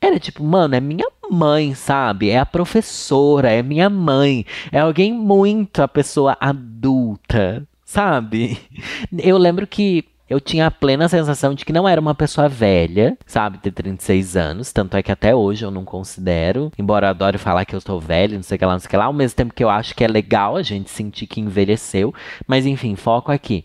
era 0.00 0.18
tipo, 0.18 0.42
mano, 0.42 0.74
é 0.74 0.81
minha 0.81 1.07
mãe, 1.31 1.74
sabe? 1.74 2.31
É 2.31 2.38
a 2.38 2.46
professora, 2.46 3.50
é 3.50 3.62
minha 3.62 3.88
mãe. 3.88 4.44
É 4.70 4.81
alguém 4.81 5.12
muito 5.12 5.83
a 5.83 5.88
pessoa 5.88 6.37
adulta, 6.40 7.66
sabe? 7.85 8.59
Eu 9.18 9.38
lembro 9.38 9.66
que 9.66 10.05
eu 10.29 10.41
tinha 10.41 10.67
a 10.67 10.71
plena 10.71 11.09
sensação 11.09 11.55
de 11.55 11.65
que 11.65 11.73
não 11.73 11.87
era 11.87 12.01
uma 12.01 12.15
pessoa 12.15 12.49
velha, 12.49 13.17
sabe, 13.25 13.59
ter 13.59 13.71
36 13.71 14.37
anos. 14.37 14.73
Tanto 14.73 14.97
é 14.97 15.03
que 15.03 15.12
até 15.12 15.33
hoje 15.33 15.65
eu 15.65 15.71
não 15.71 15.85
considero. 15.85 16.73
Embora 16.77 17.07
eu 17.07 17.11
adore 17.11 17.39
falar 17.39 17.65
que 17.65 17.75
eu 17.75 17.79
estou 17.79 18.01
velho, 18.01 18.35
não 18.35 18.43
sei 18.43 18.57
o 18.57 18.59
que 18.59 18.67
lá, 18.67 18.73
não 18.73 18.81
sei 18.81 18.89
o 18.89 18.91
que 18.91 18.97
lá. 18.97 19.05
Ao 19.05 19.12
mesmo 19.12 19.37
tempo 19.37 19.55
que 19.55 19.62
eu 19.62 19.71
acho 19.71 19.95
que 19.95 20.03
é 20.03 20.09
legal 20.09 20.57
a 20.57 20.62
gente 20.62 20.91
sentir 20.91 21.29
que 21.29 21.41
envelheceu. 21.41 22.12
Mas 22.45 22.67
enfim, 22.67 22.97
foco 22.97 23.31
aqui. 23.31 23.65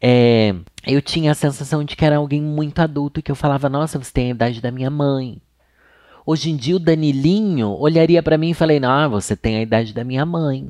É, 0.00 0.54
eu 0.86 1.02
tinha 1.02 1.32
a 1.32 1.34
sensação 1.34 1.84
de 1.84 1.94
que 1.94 2.04
era 2.04 2.16
alguém 2.16 2.40
muito 2.40 2.78
adulto 2.78 3.20
que 3.20 3.30
eu 3.30 3.36
falava, 3.36 3.68
nossa, 3.68 3.98
você 3.98 4.10
tem 4.10 4.28
a 4.28 4.34
idade 4.34 4.62
da 4.62 4.70
minha 4.70 4.90
mãe. 4.90 5.42
Hoje 6.24 6.50
em 6.50 6.56
dia 6.56 6.76
o 6.76 6.80
Danilinho 6.80 7.68
olharia 7.78 8.22
para 8.22 8.38
mim 8.38 8.50
e 8.50 8.54
falei, 8.54 8.80
não, 8.80 9.10
você 9.10 9.36
tem 9.36 9.56
a 9.56 9.62
idade 9.62 9.92
da 9.92 10.04
minha 10.04 10.24
mãe. 10.24 10.68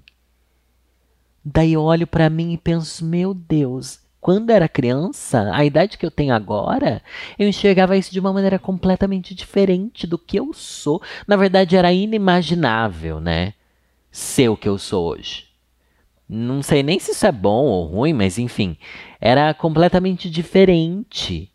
Daí 1.44 1.74
eu 1.74 1.82
olho 1.82 2.06
para 2.06 2.28
mim 2.28 2.52
e 2.52 2.58
penso, 2.58 3.04
meu 3.04 3.32
Deus, 3.32 4.00
quando 4.20 4.50
era 4.50 4.68
criança, 4.68 5.50
a 5.52 5.64
idade 5.64 5.96
que 5.96 6.04
eu 6.04 6.10
tenho 6.10 6.34
agora, 6.34 7.02
eu 7.38 7.48
enxergava 7.48 7.96
isso 7.96 8.12
de 8.12 8.18
uma 8.18 8.32
maneira 8.32 8.58
completamente 8.58 9.34
diferente 9.34 10.06
do 10.06 10.18
que 10.18 10.38
eu 10.38 10.52
sou. 10.52 11.00
Na 11.26 11.36
verdade, 11.36 11.76
era 11.76 11.92
inimaginável, 11.92 13.20
né? 13.20 13.54
Ser 14.10 14.48
o 14.48 14.56
que 14.56 14.68
eu 14.68 14.76
sou 14.76 15.08
hoje. 15.08 15.46
Não 16.28 16.62
sei 16.62 16.82
nem 16.82 16.98
se 16.98 17.12
isso 17.12 17.26
é 17.26 17.32
bom 17.32 17.64
ou 17.64 17.86
ruim, 17.86 18.12
mas 18.12 18.38
enfim, 18.38 18.76
era 19.20 19.54
completamente 19.54 20.28
diferente 20.28 21.50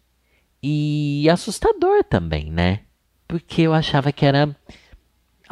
e 0.61 1.29
assustador 1.29 2.03
também, 2.03 2.49
né? 2.49 2.79
Porque 3.27 3.63
eu 3.63 3.73
achava 3.73 4.11
que 4.11 4.25
era 4.25 4.55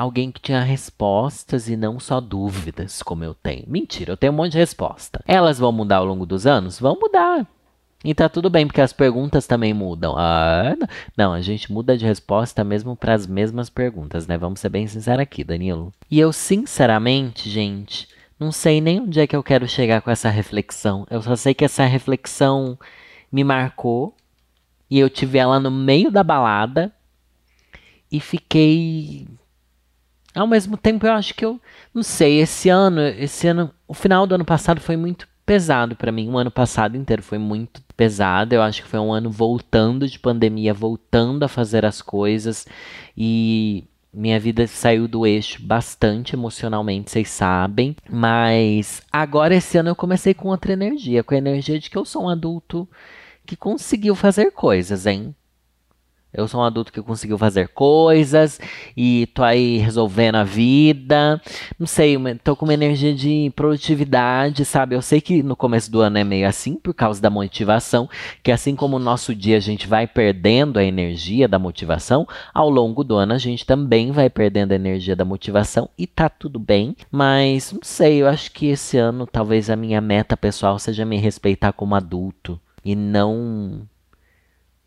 alguém 0.02 0.32
que 0.32 0.42
tinha 0.42 0.62
respostas 0.62 1.70
e 1.70 1.76
não 1.76 2.00
só 2.00 2.20
dúvidas, 2.20 3.02
como 3.04 3.24
eu 3.24 3.34
tenho. 3.34 3.66
Mentira, 3.68 4.12
eu 4.12 4.18
tenho 4.18 4.34
um 4.34 4.36
monte 4.36 4.54
de 4.54 4.58
resposta. 4.58 5.24
Elas 5.28 5.60
vão 5.60 5.72
mudar 5.72 5.98
ao 5.98 6.06
longo 6.06 6.26
dos 6.26 6.46
anos? 6.48 6.80
Vão 6.80 6.98
mudar. 7.00 7.48
E 8.04 8.16
tá 8.16 8.28
tudo 8.28 8.50
bem, 8.50 8.66
porque 8.66 8.82
as 8.82 8.92
perguntas 8.92 9.46
também 9.46 9.74
mudam. 9.74 10.16
Ah, 10.18 10.76
não, 11.16 11.32
a 11.32 11.42
gente 11.42 11.72
muda 11.72 11.96
de 11.96 12.04
resposta 12.04 12.64
mesmo 12.64 12.96
para 12.96 13.14
as 13.14 13.28
mesmas 13.28 13.70
perguntas, 13.70 14.26
né? 14.26 14.38
Vamos 14.38 14.60
ser 14.60 14.70
bem 14.70 14.88
sinceros 14.88 15.22
aqui, 15.22 15.44
Danilo. 15.44 15.94
E 16.10 16.20
eu, 16.20 16.34
sinceramente, 16.34 17.48
gente, 17.48 18.08
não 18.40 18.52
sei 18.52 18.82
nem 18.82 19.02
onde 19.02 19.20
é 19.20 19.28
que 19.28 19.36
eu 19.36 19.44
quero 19.44 19.68
chegar 19.68 20.02
com 20.02 20.10
essa 20.10 20.30
reflexão. 20.30 21.06
Eu 21.12 21.22
só 21.22 21.36
sei 21.36 21.54
que 21.54 21.64
essa 21.64 21.86
reflexão 21.86 22.78
me 23.32 23.44
marcou 23.44 24.16
e 24.90 24.98
eu 24.98 25.08
tive 25.08 25.38
ela 25.38 25.60
no 25.60 25.70
meio 25.70 26.10
da 26.10 26.24
balada 26.24 26.92
e 28.12 28.20
fiquei 28.20 29.28
ao 30.34 30.48
mesmo 30.48 30.78
tempo, 30.78 31.06
eu 31.06 31.14
acho 31.14 31.34
que 31.34 31.46
eu 31.46 31.60
não 31.94 32.04
sei, 32.04 32.40
esse 32.40 32.70
ano, 32.70 33.02
esse 33.02 33.48
ano, 33.48 33.72
o 33.88 33.94
final 33.94 34.26
do 34.26 34.36
ano 34.36 34.46
passado 34.46 34.80
foi 34.80 34.96
muito 34.96 35.28
pesado 35.46 35.96
para 35.96 36.12
mim. 36.12 36.30
O 36.30 36.38
ano 36.38 36.52
passado 36.52 36.96
inteiro 36.96 37.22
foi 37.22 37.38
muito 37.38 37.82
pesado. 37.98 38.54
Eu 38.54 38.62
acho 38.62 38.82
que 38.82 38.88
foi 38.88 39.00
um 39.00 39.12
ano 39.12 39.30
voltando 39.30 40.08
de 40.08 40.18
pandemia, 40.18 40.74
voltando 40.74 41.44
a 41.44 41.48
fazer 41.48 41.86
as 41.86 42.02
coisas 42.02 42.66
e 43.18 43.84
minha 44.14 44.40
vida 44.40 44.68
saiu 44.68 45.08
do 45.08 45.26
eixo 45.26 45.62
bastante 45.62 46.36
emocionalmente, 46.36 47.12
vocês 47.12 47.30
sabem. 47.30 47.96
Mas 48.10 49.02
agora 49.12 49.56
esse 49.56 49.78
ano 49.78 49.90
eu 49.90 49.96
comecei 49.96 50.34
com 50.34 50.50
outra 50.50 50.74
energia, 50.74 51.24
com 51.24 51.34
a 51.34 51.38
energia 51.38 51.80
de 51.80 51.90
que 51.90 51.98
eu 51.98 52.06
sou 52.06 52.24
um 52.24 52.30
adulto 52.30 52.88
que 53.46 53.56
conseguiu 53.56 54.16
fazer 54.16 54.52
coisas, 54.52 55.06
hein? 55.06 55.36
Eu 56.34 56.48
sou 56.48 56.62
um 56.62 56.64
adulto 56.64 56.94
que 56.94 57.02
conseguiu 57.02 57.38
fazer 57.38 57.68
coisas 57.70 58.60
e 58.96 59.28
tô 59.34 59.44
aí 59.44 59.78
resolvendo 59.78 60.36
a 60.36 60.44
vida. 60.46 61.42
Não 61.78 61.86
sei, 61.86 62.18
tô 62.42 62.56
com 62.56 62.64
uma 62.66 62.74
energia 62.74 63.14
de 63.14 63.52
produtividade, 63.54 64.64
sabe? 64.64 64.96
Eu 64.96 65.02
sei 65.02 65.20
que 65.20 65.44
no 65.44 65.58
começo 65.58 65.92
do 65.92 66.00
ano 66.00 66.18
é 66.18 66.24
meio 66.24 66.48
assim 66.48 66.76
por 66.76 66.94
causa 66.94 67.22
da 67.22 67.30
motivação, 67.30 68.10
que 68.42 68.52
assim 68.52 68.78
como 68.78 68.98
no 68.98 69.04
nosso 69.04 69.36
dia 69.36 69.58
a 69.58 69.60
gente 69.60 69.88
vai 69.88 70.08
perdendo 70.08 70.80
a 70.80 70.84
energia 70.84 71.50
da 71.50 71.60
motivação, 71.60 72.26
ao 72.54 72.70
longo 72.70 73.04
do 73.04 73.16
ano 73.16 73.34
a 73.34 73.38
gente 73.38 73.66
também 73.66 74.12
vai 74.12 74.30
perdendo 74.30 74.72
a 74.72 74.76
energia 74.76 75.18
da 75.18 75.26
motivação 75.26 75.90
e 75.98 76.08
tá 76.08 76.30
tudo 76.30 76.60
bem. 76.60 76.96
Mas 77.12 77.74
não 77.74 77.82
sei, 77.84 78.22
eu 78.22 78.28
acho 78.28 78.52
que 78.52 78.68
esse 78.68 78.98
ano 78.98 79.28
talvez 79.28 79.70
a 79.70 79.76
minha 79.76 80.00
meta 80.00 80.38
pessoal 80.38 80.80
seja 80.80 81.04
me 81.04 81.18
respeitar 81.18 81.74
como 81.74 81.94
adulto 81.94 82.58
e 82.86 82.96
não 82.96 83.82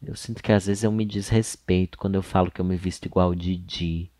eu 0.07 0.17
sinto 0.17 0.43
que 0.43 0.53
às 0.53 0.67
vezes 0.67 0.85
eu 0.85 0.93
me 0.93 1.05
desrespeito 1.05 1.99
quando 1.99 2.15
eu 2.15 2.23
falo 2.23 2.51
que 2.51 2.61
eu 2.61 2.65
me 2.65 2.77
visto 2.77 3.07
igual 3.07 3.31
o 3.31 3.37
Didi. 3.37 4.11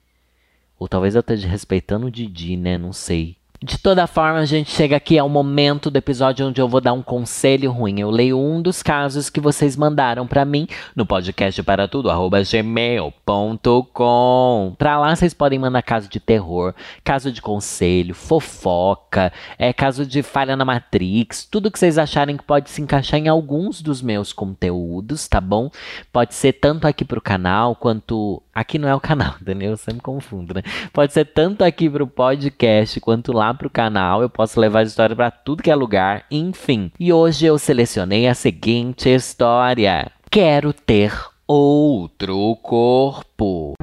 Ou 0.79 0.89
talvez 0.89 1.15
eu 1.15 1.21
esteja 1.21 1.49
respeitando 1.49 2.07
o 2.07 2.11
Didi, 2.11 2.57
né? 2.57 2.77
Não 2.79 2.93
sei. 2.93 3.37
De 3.65 3.79
toda 3.79 4.07
forma, 4.07 4.41
a 4.41 4.45
gente 4.45 4.71
chega 4.71 4.95
aqui 4.95 5.19
ao 5.19 5.27
momento 5.27 5.91
do 5.91 5.97
episódio 5.97 6.47
onde 6.47 6.61
eu 6.61 6.69
vou 6.69 6.83
dar 6.83 6.93
um 6.93 7.01
conselho 7.01 7.73
ruim. 7.73 7.99
Eu 7.99 8.11
leio 8.11 8.39
um 8.39 8.61
dos 8.61 8.83
casos 8.83 9.31
que 9.31 9.41
vocês 9.41 9.75
mandaram 9.75 10.27
para 10.27 10.45
mim 10.45 10.69
no 10.95 11.07
podcast 11.07 11.63
para 11.63 11.89
tudo 11.89 12.11
gmail.com. 12.53 13.17
Lá 14.79 15.17
vocês 15.17 15.33
podem 15.33 15.59
mandar 15.59 15.81
caso 15.81 16.11
de 16.11 16.21
terror, 16.21 16.75
caso 17.03 17.33
de 17.33 17.41
conselho, 17.41 18.15
fofoca, 18.15 19.33
é 19.59 19.73
caso 19.73 20.05
de 20.05 20.23
falha 20.23 20.55
na 20.57 20.65
Matrix, 20.67 21.47
tudo 21.51 21.71
que 21.71 21.79
vocês 21.79 21.97
acharem 21.97 22.37
que 22.37 22.45
pode 22.45 22.69
se 22.69 22.83
encaixar 22.83 23.19
em 23.19 23.29
alguns 23.29 23.81
dos 23.81 24.03
meus 24.03 24.31
conteúdos, 24.31 25.27
tá 25.27 25.41
bom? 25.41 25.71
Pode 26.13 26.35
ser 26.35 26.53
tanto 26.53 26.87
aqui 26.87 27.03
pro 27.03 27.19
canal 27.19 27.75
quanto 27.75 28.43
aqui 28.55 28.79
não 28.79 28.91
é 28.91 28.95
o 28.95 29.01
canal, 29.01 29.37
entendeu? 29.41 29.71
Eu 29.71 29.79
sempre 29.79 30.03
confundo, 30.03 30.53
né? 30.53 30.61
Pode 30.93 31.15
ser 31.15 31.25
tanto 31.25 31.65
aqui 31.65 31.89
pro 31.89 32.07
podcast 32.07 33.01
quanto 33.01 33.33
lá 33.33 33.54
para 33.55 33.67
o 33.67 33.71
canal, 33.71 34.23
eu 34.23 34.29
posso 34.29 34.59
levar 34.59 34.83
história 34.83 35.15
para 35.15 35.31
tudo 35.31 35.63
que 35.63 35.71
é 35.71 35.75
lugar, 35.75 36.25
enfim. 36.31 36.91
E 36.99 37.13
hoje 37.13 37.47
eu 37.47 37.59
selecionei 37.59 38.27
a 38.27 38.35
seguinte 38.35 39.09
história: 39.09 40.11
Quero 40.31 40.73
ter 40.73 41.13
outro 41.47 42.57
corpo. 42.63 43.75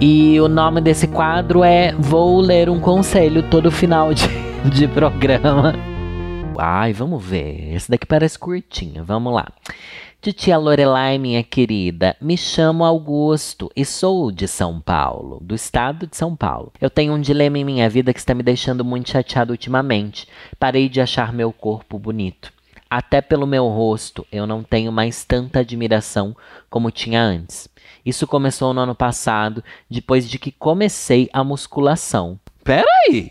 E 0.00 0.40
o 0.40 0.46
nome 0.46 0.80
desse 0.80 1.08
quadro 1.08 1.64
é 1.64 1.92
Vou 1.98 2.40
ler 2.40 2.70
um 2.70 2.78
conselho 2.78 3.42
todo 3.50 3.70
final 3.70 4.14
de, 4.14 4.28
de 4.70 4.86
programa. 4.86 5.74
Ai, 6.56 6.92
vamos 6.92 7.24
ver. 7.24 7.74
Esse 7.74 7.90
daqui 7.90 8.06
parece 8.06 8.38
curtinho. 8.38 9.04
Vamos 9.04 9.32
lá. 9.32 9.46
Titia 10.20 10.58
Lorelai, 10.58 11.16
minha 11.16 11.44
querida, 11.44 12.16
me 12.20 12.36
chamo 12.36 12.84
Augusto 12.84 13.70
e 13.76 13.84
sou 13.84 14.32
de 14.32 14.48
São 14.48 14.80
Paulo, 14.80 15.38
do 15.40 15.54
estado 15.54 16.08
de 16.08 16.16
São 16.16 16.34
Paulo. 16.34 16.72
Eu 16.80 16.90
tenho 16.90 17.12
um 17.12 17.20
dilema 17.20 17.56
em 17.56 17.64
minha 17.64 17.88
vida 17.88 18.12
que 18.12 18.18
está 18.18 18.34
me 18.34 18.42
deixando 18.42 18.84
muito 18.84 19.10
chateado 19.10 19.52
ultimamente. 19.52 20.26
Parei 20.58 20.88
de 20.88 21.00
achar 21.00 21.32
meu 21.32 21.52
corpo 21.52 22.00
bonito. 22.00 22.52
Até 22.90 23.20
pelo 23.20 23.46
meu 23.46 23.68
rosto, 23.68 24.26
eu 24.32 24.44
não 24.44 24.64
tenho 24.64 24.90
mais 24.90 25.24
tanta 25.24 25.60
admiração 25.60 26.36
como 26.68 26.90
tinha 26.90 27.22
antes. 27.22 27.68
Isso 28.04 28.26
começou 28.26 28.74
no 28.74 28.80
ano 28.80 28.96
passado, 28.96 29.62
depois 29.88 30.28
de 30.28 30.36
que 30.36 30.50
comecei 30.50 31.30
a 31.32 31.44
musculação. 31.44 32.40
Peraí! 32.64 33.30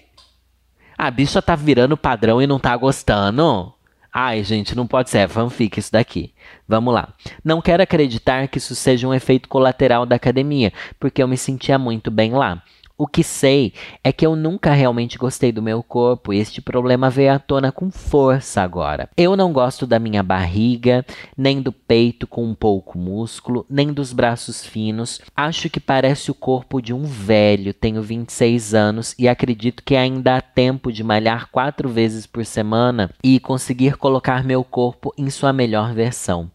A 0.97 1.11
bicha 1.11 1.41
tá 1.41 1.53
virando 1.53 1.97
padrão 1.97 2.41
e 2.41 2.47
não 2.47 2.57
tá 2.57 2.77
gostando? 2.77 3.73
Ai, 4.19 4.43
gente, 4.43 4.75
não 4.75 4.87
pode 4.87 5.11
ser, 5.11 5.19
é 5.19 5.27
fanfic 5.27 5.77
isso 5.77 5.91
daqui. 5.91 6.33
Vamos 6.67 6.91
lá. 6.91 7.13
Não 7.43 7.61
quero 7.61 7.83
acreditar 7.83 8.47
que 8.47 8.57
isso 8.57 8.73
seja 8.73 9.07
um 9.07 9.13
efeito 9.13 9.47
colateral 9.47 10.07
da 10.07 10.15
academia, 10.15 10.73
porque 10.99 11.21
eu 11.21 11.27
me 11.27 11.37
sentia 11.37 11.77
muito 11.77 12.09
bem 12.09 12.33
lá. 12.33 12.63
O 12.99 13.05
que 13.05 13.23
sei 13.23 13.73
é 14.03 14.11
que 14.11 14.25
eu 14.25 14.35
nunca 14.35 14.73
realmente 14.73 15.19
gostei 15.19 15.51
do 15.51 15.61
meu 15.61 15.83
corpo 15.83 16.33
e 16.33 16.39
este 16.39 16.59
problema 16.59 17.11
veio 17.11 17.31
à 17.31 17.37
tona 17.37 17.71
com 17.71 17.91
força 17.91 18.63
agora. 18.63 19.07
Eu 19.15 19.37
não 19.37 19.53
gosto 19.53 19.85
da 19.85 19.99
minha 19.99 20.23
barriga, 20.23 21.05
nem 21.37 21.61
do 21.61 21.71
peito 21.71 22.25
com 22.25 22.43
um 22.43 22.55
pouco 22.55 22.97
músculo, 22.97 23.67
nem 23.69 23.93
dos 23.93 24.11
braços 24.13 24.65
finos. 24.65 25.21
Acho 25.35 25.69
que 25.69 25.79
parece 25.79 26.31
o 26.31 26.33
corpo 26.33 26.81
de 26.81 26.91
um 26.91 27.03
velho. 27.03 27.71
Tenho 27.71 28.01
26 28.01 28.73
anos 28.73 29.13
e 29.19 29.27
acredito 29.27 29.83
que 29.83 29.95
ainda 29.95 30.35
há 30.35 30.41
tempo 30.41 30.91
de 30.91 31.03
malhar 31.03 31.51
quatro 31.51 31.87
vezes 31.87 32.25
por 32.25 32.43
semana 32.47 33.11
e 33.23 33.39
conseguir 33.39 33.95
colocar 33.97 34.43
meu 34.43 34.63
corpo 34.63 35.13
em 35.15 35.29
sua 35.29 35.53
melhor 35.53 35.93
versão. 35.93 36.49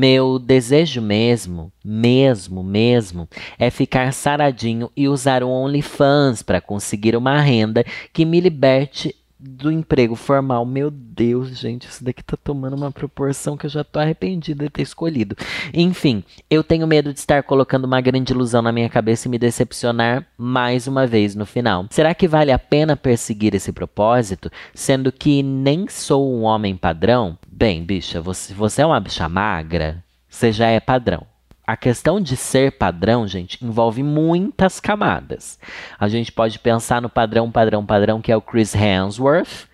Meu 0.00 0.38
desejo 0.38 1.02
mesmo, 1.02 1.70
mesmo, 1.84 2.64
mesmo, 2.64 3.28
é 3.58 3.68
ficar 3.68 4.14
saradinho 4.14 4.90
e 4.96 5.06
usar 5.06 5.42
o 5.42 5.50
OnlyFans 5.50 6.42
para 6.42 6.58
conseguir 6.58 7.14
uma 7.14 7.38
renda 7.38 7.84
que 8.10 8.24
me 8.24 8.40
liberte 8.40 9.14
do 9.40 9.72
emprego 9.72 10.14
formal. 10.14 10.66
Meu 10.66 10.90
Deus, 10.90 11.58
gente, 11.58 11.88
isso 11.88 12.04
daqui 12.04 12.22
tá 12.22 12.36
tomando 12.36 12.76
uma 12.76 12.92
proporção 12.92 13.56
que 13.56 13.66
eu 13.66 13.70
já 13.70 13.82
tô 13.82 13.98
arrependida 13.98 14.64
de 14.64 14.70
ter 14.70 14.82
escolhido. 14.82 15.36
Enfim, 15.72 16.22
eu 16.50 16.62
tenho 16.62 16.86
medo 16.86 17.12
de 17.12 17.18
estar 17.18 17.42
colocando 17.42 17.84
uma 17.84 18.00
grande 18.00 18.32
ilusão 18.32 18.60
na 18.60 18.72
minha 18.72 18.88
cabeça 18.88 19.26
e 19.26 19.30
me 19.30 19.38
decepcionar 19.38 20.26
mais 20.36 20.86
uma 20.86 21.06
vez 21.06 21.34
no 21.34 21.46
final. 21.46 21.86
Será 21.90 22.14
que 22.14 22.28
vale 22.28 22.52
a 22.52 22.58
pena 22.58 22.96
perseguir 22.96 23.54
esse 23.54 23.72
propósito, 23.72 24.50
sendo 24.74 25.10
que 25.10 25.42
nem 25.42 25.88
sou 25.88 26.30
um 26.30 26.42
homem 26.42 26.76
padrão? 26.76 27.38
Bem, 27.50 27.82
bicha, 27.82 28.20
você, 28.20 28.52
você 28.52 28.82
é 28.82 28.86
uma 28.86 29.00
bicha 29.00 29.28
magra, 29.28 30.04
você 30.28 30.52
já 30.52 30.66
é 30.66 30.80
padrão. 30.80 31.29
A 31.70 31.76
questão 31.76 32.20
de 32.20 32.36
ser 32.36 32.72
padrão, 32.72 33.28
gente, 33.28 33.64
envolve 33.64 34.02
muitas 34.02 34.80
camadas. 34.80 35.56
A 36.00 36.08
gente 36.08 36.32
pode 36.32 36.58
pensar 36.58 37.00
no 37.00 37.08
padrão, 37.08 37.48
padrão, 37.48 37.86
padrão, 37.86 38.20
que 38.20 38.32
é 38.32 38.36
o 38.36 38.42
Chris 38.42 38.74
Hemsworth, 38.74 39.68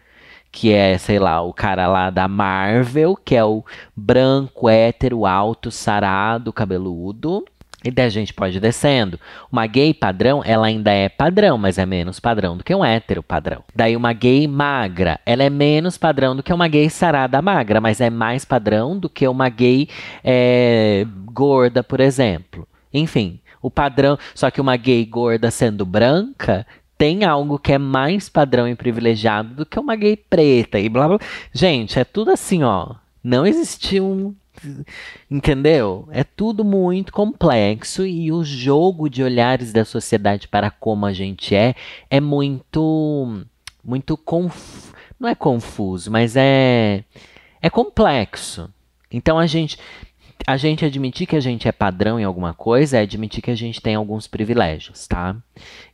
que 0.52 0.74
é, 0.74 0.98
sei 0.98 1.18
lá, 1.18 1.40
o 1.40 1.54
cara 1.54 1.88
lá 1.88 2.10
da 2.10 2.28
Marvel, 2.28 3.16
que 3.16 3.34
é 3.34 3.42
o 3.42 3.64
branco, 3.96 4.68
hétero, 4.68 5.24
alto, 5.24 5.70
sarado, 5.70 6.52
cabeludo. 6.52 7.46
E 7.86 7.90
daí 7.92 8.06
a 8.06 8.10
gente 8.10 8.34
pode 8.34 8.56
ir 8.56 8.60
descendo. 8.60 9.18
Uma 9.50 9.64
gay 9.64 9.94
padrão, 9.94 10.42
ela 10.44 10.66
ainda 10.66 10.90
é 10.90 11.08
padrão, 11.08 11.56
mas 11.56 11.78
é 11.78 11.86
menos 11.86 12.18
padrão 12.18 12.56
do 12.56 12.64
que 12.64 12.74
um 12.74 12.84
hétero 12.84 13.22
padrão. 13.22 13.62
Daí 13.76 13.94
uma 13.94 14.12
gay 14.12 14.48
magra, 14.48 15.20
ela 15.24 15.44
é 15.44 15.48
menos 15.48 15.96
padrão 15.96 16.34
do 16.34 16.42
que 16.42 16.52
uma 16.52 16.66
gay 16.66 16.90
sarada 16.90 17.40
magra, 17.40 17.80
mas 17.80 18.00
é 18.00 18.10
mais 18.10 18.44
padrão 18.44 18.98
do 18.98 19.08
que 19.08 19.28
uma 19.28 19.48
gay 19.48 19.88
é, 20.24 21.06
gorda, 21.26 21.84
por 21.84 22.00
exemplo. 22.00 22.66
Enfim, 22.92 23.38
o 23.62 23.70
padrão. 23.70 24.18
Só 24.34 24.50
que 24.50 24.60
uma 24.60 24.76
gay 24.76 25.04
gorda 25.04 25.48
sendo 25.52 25.86
branca 25.86 26.66
tem 26.98 27.24
algo 27.24 27.56
que 27.56 27.72
é 27.72 27.78
mais 27.78 28.28
padrão 28.28 28.66
e 28.66 28.74
privilegiado 28.74 29.54
do 29.54 29.66
que 29.66 29.78
uma 29.78 29.94
gay 29.94 30.16
preta 30.16 30.80
e 30.80 30.88
blá 30.88 31.06
blá. 31.06 31.18
Gente, 31.52 32.00
é 32.00 32.04
tudo 32.04 32.32
assim, 32.32 32.64
ó. 32.64 32.96
Não 33.22 33.46
existiu 33.46 34.04
um. 34.04 34.34
Entendeu? 35.30 36.08
É 36.10 36.24
tudo 36.24 36.64
muito 36.64 37.12
complexo 37.12 38.06
e 38.06 38.32
o 38.32 38.44
jogo 38.44 39.08
de 39.08 39.22
olhares 39.22 39.72
da 39.72 39.84
sociedade 39.84 40.48
para 40.48 40.70
como 40.70 41.06
a 41.06 41.12
gente 41.12 41.54
é 41.54 41.74
é 42.10 42.20
muito. 42.20 43.44
Muito 43.84 44.16
confuso. 44.16 44.92
Não 45.18 45.28
é 45.28 45.34
confuso, 45.34 46.10
mas 46.10 46.34
é. 46.36 47.04
É 47.62 47.70
complexo. 47.70 48.68
Então 49.10 49.38
a 49.38 49.46
gente 49.46 49.78
a 50.46 50.56
gente 50.56 50.84
admitir 50.84 51.26
que 51.26 51.34
a 51.34 51.40
gente 51.40 51.66
é 51.66 51.72
padrão 51.72 52.20
em 52.20 52.24
alguma 52.24 52.54
coisa 52.54 52.98
é 52.98 53.00
admitir 53.00 53.42
que 53.42 53.50
a 53.50 53.54
gente 53.54 53.80
tem 53.80 53.96
alguns 53.96 54.28
privilégios, 54.28 55.06
tá? 55.06 55.36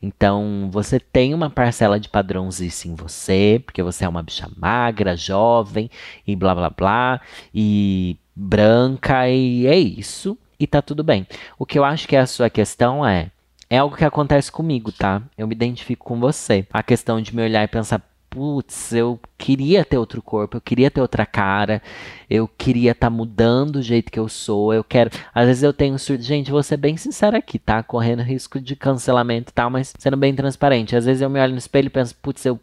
Então, 0.00 0.68
você 0.70 1.00
tem 1.00 1.32
uma 1.32 1.48
parcela 1.48 1.98
de 1.98 2.08
padrãozice 2.08 2.88
em 2.88 2.94
você, 2.94 3.62
porque 3.64 3.82
você 3.82 4.04
é 4.04 4.08
uma 4.08 4.22
bicha 4.22 4.50
magra, 4.56 5.16
jovem 5.16 5.90
e 6.26 6.36
blá 6.36 6.54
blá 6.54 6.68
blá, 6.68 7.20
e 7.54 8.18
branca, 8.34 9.28
e 9.28 9.66
é 9.66 9.76
isso, 9.76 10.36
e 10.58 10.66
tá 10.66 10.80
tudo 10.80 11.02
bem. 11.02 11.26
O 11.58 11.66
que 11.66 11.78
eu 11.78 11.84
acho 11.84 12.06
que 12.08 12.16
é 12.16 12.20
a 12.20 12.26
sua 12.26 12.48
questão 12.50 13.06
é. 13.06 13.30
É 13.68 13.78
algo 13.78 13.96
que 13.96 14.04
acontece 14.04 14.52
comigo, 14.52 14.92
tá? 14.92 15.22
Eu 15.36 15.46
me 15.46 15.54
identifico 15.54 16.04
com 16.04 16.20
você. 16.20 16.66
A 16.70 16.82
questão 16.82 17.22
de 17.22 17.34
me 17.34 17.42
olhar 17.42 17.64
e 17.64 17.68
pensar, 17.68 18.02
putz, 18.32 18.92
eu 18.92 19.20
queria 19.36 19.84
ter 19.84 19.98
outro 19.98 20.22
corpo, 20.22 20.56
eu 20.56 20.60
queria 20.60 20.90
ter 20.90 21.00
outra 21.00 21.26
cara, 21.26 21.82
eu 22.28 22.48
queria 22.48 22.92
estar 22.92 23.06
tá 23.06 23.10
mudando 23.10 23.76
o 23.76 23.82
jeito 23.82 24.10
que 24.10 24.18
eu 24.18 24.28
sou, 24.28 24.72
eu 24.72 24.82
quero. 24.82 25.10
Às 25.34 25.46
vezes 25.46 25.62
eu 25.62 25.72
tenho 25.72 25.98
surto. 25.98 26.22
Gente, 26.22 26.50
vou 26.50 26.62
ser 26.62 26.78
bem 26.78 26.96
sincera 26.96 27.38
aqui, 27.38 27.58
tá? 27.58 27.82
Correndo 27.82 28.22
risco 28.22 28.60
de 28.60 28.74
cancelamento 28.74 29.50
e 29.50 29.54
tal, 29.54 29.70
mas 29.70 29.92
sendo 29.98 30.16
bem 30.16 30.34
transparente. 30.34 30.96
Às 30.96 31.04
vezes 31.04 31.20
eu 31.22 31.30
me 31.30 31.40
olho 31.40 31.52
no 31.52 31.58
espelho 31.58 31.86
e 31.86 31.90
penso, 31.90 32.14
putz, 32.16 32.44
eu 32.44 32.58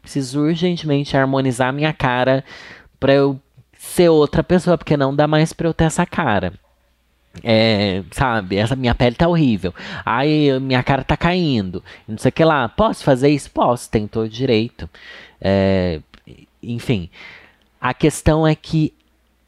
preciso 0.00 0.40
urgentemente 0.42 1.16
harmonizar 1.16 1.72
minha 1.72 1.92
cara 1.92 2.44
pra 2.98 3.14
eu 3.14 3.40
ser 3.82 4.08
outra 4.08 4.44
pessoa, 4.44 4.78
porque 4.78 4.96
não 4.96 5.14
dá 5.14 5.26
mais 5.26 5.52
pra 5.52 5.66
eu 5.66 5.74
ter 5.74 5.84
essa 5.84 6.06
cara. 6.06 6.52
É, 7.42 8.02
sabe, 8.12 8.56
essa 8.56 8.76
minha 8.76 8.94
pele 8.94 9.16
tá 9.16 9.26
horrível. 9.26 9.74
Ai, 10.04 10.58
minha 10.60 10.82
cara 10.84 11.02
tá 11.02 11.16
caindo. 11.16 11.82
Não 12.06 12.16
sei 12.16 12.28
o 12.28 12.32
que 12.32 12.44
lá. 12.44 12.68
Posso 12.68 13.02
fazer 13.02 13.30
isso? 13.30 13.50
Posso, 13.50 13.90
tem 13.90 14.06
todo 14.06 14.28
direito. 14.28 14.88
É, 15.40 16.00
enfim, 16.62 17.10
a 17.80 17.92
questão 17.92 18.46
é 18.46 18.54
que 18.54 18.94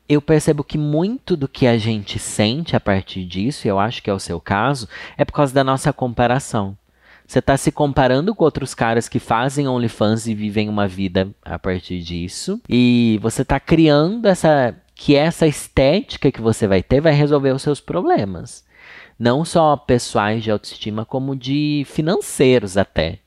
eu 0.09 0.20
percebo 0.20 0.64
que 0.64 0.77
muito 0.77 1.37
do 1.37 1.47
que 1.47 1.66
a 1.66 1.79
gente 1.79 2.18
sente 2.18 2.75
a 2.75 2.81
partir 2.81 3.25
disso, 3.25 3.66
e 3.66 3.70
eu 3.70 3.79
acho 3.79 4.03
que 4.03 4.11
é 4.11 4.12
o 4.12 4.18
seu 4.18 4.40
caso, 4.40 4.88
é 5.16 5.25
por 5.25 5.33
causa 5.33 5.55
da 5.55 5.62
nossa 5.62 5.92
comparação. 5.92 6.77
Você 7.27 7.39
está 7.39 7.57
se 7.57 7.73
comparando 7.73 8.35
com 8.35 8.45
outros 8.45 8.75
caras 8.75 9.09
que 9.09 9.19
fazem 9.19 9.67
OnlyFans 9.67 10.27
e 10.27 10.35
vivem 10.35 10.69
uma 10.69 10.87
vida 10.87 11.29
a 11.43 11.59
partir 11.59 12.01
disso. 12.01 12.61
E 12.69 13.19
você 13.23 13.43
está 13.43 13.59
criando 13.59 14.27
essa 14.27 14.77
que 14.95 15.17
essa 15.17 15.47
estética 15.47 16.31
que 16.31 16.41
você 16.41 16.69
vai 16.69 16.83
ter 16.83 17.01
vai 17.01 17.13
resolver 17.13 17.51
os 17.51 17.63
seus 17.63 17.81
problemas. 17.81 18.65
Não 19.19 19.45
só 19.45 19.77
pessoais 19.77 20.43
de 20.43 20.51
autoestima, 20.51 21.05
como 21.05 21.35
de 21.35 21.85
financeiros 21.87 22.77
até. 22.77 23.19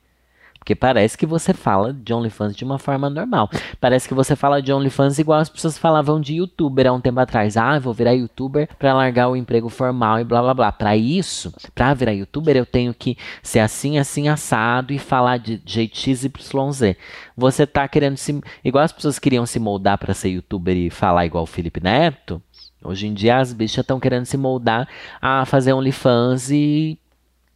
Porque 0.68 0.76
parece 0.76 1.16
que 1.16 1.24
você 1.24 1.54
fala 1.54 1.94
de 1.94 2.12
OnlyFans 2.12 2.54
de 2.54 2.62
uma 2.62 2.78
forma 2.78 3.08
normal. 3.08 3.48
Parece 3.80 4.06
que 4.06 4.12
você 4.12 4.36
fala 4.36 4.60
de 4.60 4.70
OnlyFans 4.70 5.18
igual 5.18 5.40
as 5.40 5.48
pessoas 5.48 5.78
falavam 5.78 6.20
de 6.20 6.34
youtuber 6.34 6.86
há 6.86 6.92
um 6.92 7.00
tempo 7.00 7.18
atrás. 7.20 7.56
Ah, 7.56 7.78
vou 7.78 7.94
virar 7.94 8.12
youtuber 8.12 8.68
para 8.78 8.92
largar 8.92 9.30
o 9.30 9.36
emprego 9.36 9.70
formal 9.70 10.20
e 10.20 10.24
blá 10.24 10.42
blá 10.42 10.52
blá. 10.52 10.70
Para 10.70 10.94
isso, 10.94 11.54
para 11.74 11.94
virar 11.94 12.12
youtuber, 12.12 12.54
eu 12.54 12.66
tenho 12.66 12.92
que 12.92 13.16
ser 13.42 13.60
assim, 13.60 13.96
assim, 13.96 14.28
assado 14.28 14.92
e 14.92 14.98
falar 14.98 15.38
de 15.38 15.58
jeito 15.64 15.96
XYZ. 15.96 16.94
Você 17.34 17.66
tá 17.66 17.88
querendo 17.88 18.18
se. 18.18 18.38
Igual 18.62 18.84
as 18.84 18.92
pessoas 18.92 19.18
queriam 19.18 19.46
se 19.46 19.58
moldar 19.58 19.96
para 19.96 20.12
ser 20.12 20.28
youtuber 20.28 20.76
e 20.76 20.90
falar 20.90 21.24
igual 21.24 21.44
o 21.44 21.46
Felipe 21.46 21.80
Neto. 21.82 22.42
Hoje 22.84 23.06
em 23.06 23.14
dia 23.14 23.38
as 23.38 23.54
bichas 23.54 23.84
estão 23.84 23.98
querendo 23.98 24.26
se 24.26 24.36
moldar 24.36 24.86
a 25.18 25.46
fazer 25.46 25.72
OnlyFans 25.72 26.50
e. 26.50 26.98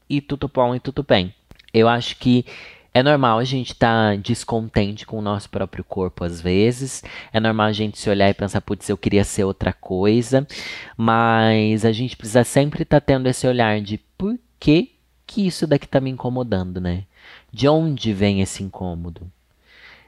e 0.09 0.22
tudo 0.22 0.48
bom 0.48 0.75
e 0.75 0.81
tudo 0.81 1.03
bem. 1.07 1.35
Eu 1.75 1.88
acho 1.88 2.16
que 2.16 2.46
é 2.94 3.02
normal 3.02 3.38
a 3.38 3.44
gente 3.44 3.72
estar 3.72 4.11
tá 4.11 4.16
descontente 4.16 5.07
com 5.07 5.18
o 5.18 5.22
nosso 5.22 5.48
próprio 5.48 5.83
corpo 5.83 6.24
às 6.24 6.40
vezes. 6.40 7.02
É 7.33 7.40
normal 7.40 7.66
a 7.68 7.72
gente 7.72 7.98
se 7.98 8.11
olhar 8.11 8.28
e 8.28 8.35
pensar, 8.35 8.61
putz, 8.61 8.88
eu 8.88 8.98
queria 8.98 9.24
ser 9.24 9.44
outra 9.44 9.72
coisa. 9.72 10.46
Mas 10.96 11.85
a 11.85 11.92
gente 11.92 12.16
precisa 12.16 12.44
sempre 12.44 12.83
estar 12.83 13.00
tá 13.00 13.07
tendo 13.07 13.28
esse 13.28 13.46
olhar 13.46 13.81
de 13.81 13.98
por 14.18 14.38
que, 14.61 14.92
que 15.26 15.46
isso 15.46 15.66
daqui 15.66 15.87
está 15.87 16.00
me 16.00 16.11
incomodando, 16.11 16.81
né? 16.81 17.05
De 17.50 17.66
onde 17.66 18.12
vem 18.12 18.42
esse 18.42 18.62
incômodo? 18.62 19.31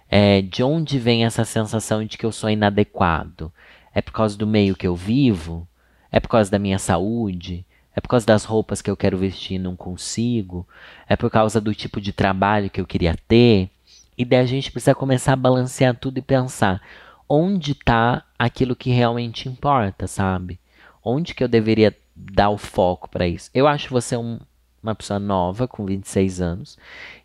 É, 0.08 0.42
de 0.42 0.62
onde 0.62 0.98
vem 0.98 1.24
essa 1.24 1.44
sensação 1.44 2.04
de 2.04 2.18
que 2.18 2.26
eu 2.26 2.32
sou 2.32 2.50
inadequado? 2.50 3.50
É 3.94 4.02
por 4.02 4.12
causa 4.12 4.36
do 4.36 4.46
meio 4.46 4.76
que 4.76 4.86
eu 4.86 4.94
vivo? 4.94 5.66
É 6.12 6.20
por 6.20 6.28
causa 6.28 6.50
da 6.50 6.58
minha 6.58 6.78
saúde? 6.78 7.64
É 7.96 8.00
por 8.00 8.08
causa 8.08 8.26
das 8.26 8.44
roupas 8.44 8.82
que 8.82 8.90
eu 8.90 8.96
quero 8.96 9.16
vestir 9.16 9.54
e 9.54 9.58
não 9.58 9.76
consigo? 9.76 10.66
É 11.08 11.16
por 11.16 11.30
causa 11.30 11.60
do 11.60 11.74
tipo 11.74 12.00
de 12.00 12.12
trabalho 12.12 12.70
que 12.70 12.80
eu 12.80 12.86
queria 12.86 13.16
ter? 13.28 13.70
E 14.16 14.24
daí 14.24 14.40
a 14.40 14.46
gente 14.46 14.70
precisa 14.70 14.94
começar 14.94 15.32
a 15.32 15.36
balancear 15.36 15.96
tudo 15.96 16.18
e 16.18 16.22
pensar 16.22 16.80
onde 17.28 17.72
está 17.72 18.24
aquilo 18.38 18.76
que 18.76 18.90
realmente 18.90 19.48
importa, 19.48 20.06
sabe? 20.06 20.58
Onde 21.02 21.34
que 21.34 21.42
eu 21.42 21.48
deveria 21.48 21.96
dar 22.14 22.50
o 22.50 22.58
foco 22.58 23.08
para 23.08 23.26
isso? 23.26 23.50
Eu 23.52 23.66
acho 23.66 23.90
você 23.90 24.16
um, 24.16 24.38
uma 24.82 24.94
pessoa 24.94 25.18
nova, 25.18 25.66
com 25.66 25.84
26 25.84 26.40
anos. 26.40 26.78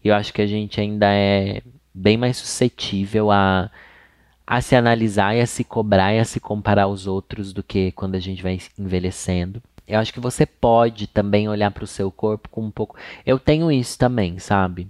E 0.03 0.08
eu 0.08 0.15
acho 0.15 0.34
que 0.34 0.41
a 0.41 0.47
gente 0.47 0.79
ainda 0.79 1.08
é 1.08 1.62
bem 1.93 2.17
mais 2.17 2.38
suscetível 2.38 3.32
a, 3.32 3.69
a 4.47 4.62
se 4.62 4.75
analisar 4.75 5.36
e 5.36 5.41
a 5.41 5.47
se 5.47 5.63
cobrar 5.63 6.13
e 6.13 6.19
a 6.19 6.25
se 6.25 6.39
comparar 6.39 6.84
aos 6.84 7.05
outros 7.08 7.53
do 7.53 7.62
que 7.62 7.91
quando 7.91 8.15
a 8.15 8.19
gente 8.19 8.41
vai 8.41 8.60
envelhecendo. 8.77 9.62
Eu 9.89 9.99
acho 9.99 10.13
que 10.13 10.19
você 10.19 10.45
pode 10.45 11.08
também 11.08 11.49
olhar 11.49 11.71
para 11.71 11.84
o 11.84 11.88
seu 11.88 12.12
corpo 12.12 12.47
com 12.49 12.63
um 12.63 12.71
pouco. 12.71 12.95
Eu 13.25 13.39
tenho 13.39 13.71
isso 13.71 13.97
também, 13.97 14.38
sabe? 14.38 14.88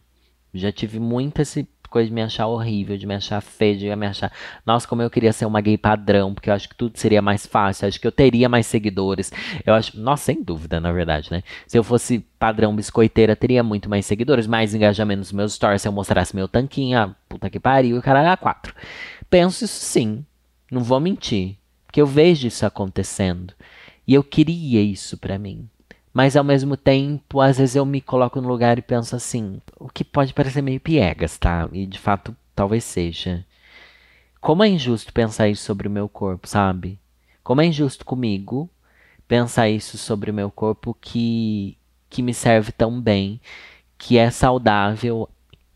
Já 0.54 0.72
tive 0.72 1.00
muita 1.00 1.42
essa 1.42 1.66
coisa 1.90 2.08
de 2.08 2.14
me 2.14 2.22
achar 2.22 2.48
horrível, 2.48 2.98
de 2.98 3.08
me 3.08 3.16
achar 3.16 3.42
feia, 3.42 3.78
de 3.78 3.96
me 3.96 4.06
achar. 4.06 4.32
Nossa, 4.66 4.88
como 4.88 5.02
eu 5.02 5.10
queria 5.10 5.32
ser 5.32 5.46
uma 5.46 5.62
gay 5.62 5.78
padrão, 5.78 6.34
porque 6.34 6.50
eu 6.50 6.54
acho 6.54 6.68
que 6.68 6.76
tudo 6.76 6.98
seria 6.98 7.22
mais 7.22 7.46
fácil, 7.46 7.88
acho 7.88 8.00
que 8.00 8.06
eu 8.06 8.12
teria 8.12 8.50
mais 8.50 8.68
seguidores. 8.68 9.32
Eu 9.66 9.74
acho. 9.74 10.00
Nossa, 10.00 10.26
sem 10.26 10.44
dúvida, 10.44 10.80
na 10.80 10.92
verdade, 10.92 11.32
né? 11.32 11.44
Se 11.66 11.78
eu 11.78 11.84
fosse 11.84 12.20
padrão 12.38 12.76
biscoiteira, 12.76 13.36
teria 13.36 13.64
muito 13.64 13.90
mais 13.90 14.06
seguidores, 14.06 14.48
mais 14.48 14.76
engajamento 14.76 15.20
nos 15.20 15.32
meus 15.32 15.54
stories, 15.54 15.82
se 15.82 15.88
eu 15.88 15.92
mostrasse 15.92 16.36
meu 16.36 16.48
tanquinho, 16.48 16.98
ah, 17.00 17.16
puta 17.28 17.50
que 17.50 17.60
pariu, 17.60 17.96
e 17.96 18.00
o 18.00 18.02
caralho, 18.02 18.30
a 18.30 18.38
quatro. 18.38 18.76
Penso 19.30 19.66
isso 19.66 19.80
sim. 19.80 20.26
Não 20.72 20.84
vou 20.84 21.00
mentir. 21.00 21.58
Porque 21.86 22.02
eu 22.02 22.06
vejo 22.06 22.48
isso 22.48 22.66
acontecendo. 22.66 23.54
E 24.10 24.16
eu 24.16 24.24
queria 24.24 24.82
isso 24.82 25.20
para 25.20 25.38
mim. 25.38 25.70
Mas 26.12 26.36
ao 26.36 26.44
mesmo 26.44 26.76
tempo, 26.76 27.40
às 27.40 27.60
vezes 27.60 27.76
eu 27.76 27.86
me 27.86 28.02
coloco 28.02 28.42
no 28.42 28.48
lugar 28.48 28.80
e 28.80 28.82
penso 28.82 29.16
assim, 29.16 29.62
o 29.80 29.88
que 29.88 30.04
pode 30.04 30.34
parecer 30.34 30.64
meio 30.64 30.80
piegas, 30.80 31.38
tá? 31.38 31.70
E 31.72 31.86
de 31.86 32.00
fato 32.00 32.36
talvez 32.56 32.84
seja. 32.84 33.46
Como 34.42 34.64
é 34.64 34.68
injusto 34.68 35.14
pensar 35.14 35.48
isso 35.48 35.64
sobre 35.64 35.88
o 35.88 35.92
meu 35.92 36.10
corpo, 36.10 36.48
sabe? 36.48 36.98
Como 37.44 37.62
é 37.62 37.68
injusto 37.68 38.04
comigo 38.04 38.68
pensar 39.28 39.70
isso 39.70 39.96
sobre 39.96 40.32
o 40.32 40.34
meu 40.34 40.50
corpo 40.50 40.98
que 41.00 41.78
que 42.10 42.24
me 42.24 42.34
serve 42.34 42.72
tão 42.72 43.00
bem, 43.00 43.40
que 43.96 44.18
é 44.18 44.32
saudável 44.32 45.30